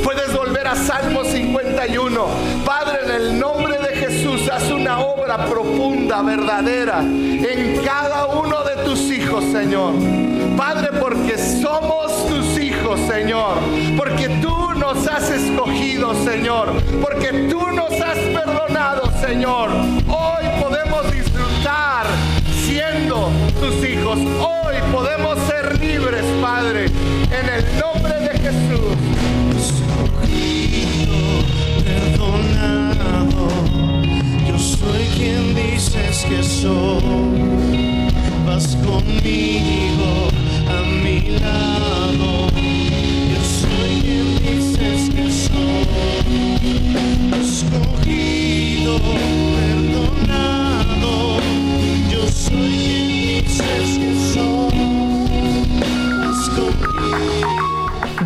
Puedes 0.03 0.31
volver 0.33 0.67
a 0.67 0.75
Salmo 0.75 1.23
51. 1.23 2.27
Padre, 2.65 2.99
en 3.05 3.11
el 3.11 3.39
nombre 3.39 3.72
Jesús, 4.05 4.49
haz 4.51 4.69
una 4.69 4.99
obra 4.99 5.45
profunda, 5.45 6.21
verdadera, 6.21 6.99
en 6.99 7.79
cada 7.85 8.25
uno 8.25 8.61
de 8.65 8.83
tus 8.83 8.99
hijos, 9.09 9.45
Señor. 9.45 9.93
Padre, 10.57 10.89
porque 10.99 11.37
somos 11.37 12.27
tus 12.27 12.61
hijos, 12.61 12.99
Señor. 13.07 13.59
Porque 13.95 14.27
tú 14.41 14.73
nos 14.73 15.07
has 15.07 15.29
escogido, 15.29 16.13
Señor. 16.25 16.73
Porque 17.01 17.47
tú 17.49 17.71
nos 17.71 17.93
has 18.01 18.17
perdonado, 18.17 19.09
Señor. 19.21 19.69
Hoy 20.09 20.43
podemos 20.61 21.09
disfrutar 21.09 22.05
siendo 22.65 23.29
tus 23.61 23.89
hijos. 23.89 24.19
Hoy 24.19 24.75
podemos 24.91 25.39
ser 25.47 25.79
libres, 25.79 26.25
Padre, 26.41 26.87
en 26.87 27.49
el 27.49 27.79
nombre 27.79 28.19
de 28.19 28.37
Jesús. 28.37 29.12
Soy 34.83 35.05
quien 35.15 35.55
dices 35.55 36.25
que 36.27 36.43
soy. 36.43 38.09
Vas 38.45 38.75
conmigo 38.85 40.11
a 40.67 40.81
mi 41.03 41.21
lado. 41.39 42.47
Yo 43.31 43.41
soy 43.61 44.01
quien 44.01 44.27
dices 44.43 45.01
que 45.15 45.25
soy. 45.31 45.85
Escogido, 47.41 48.99
perdonado. 49.55 50.33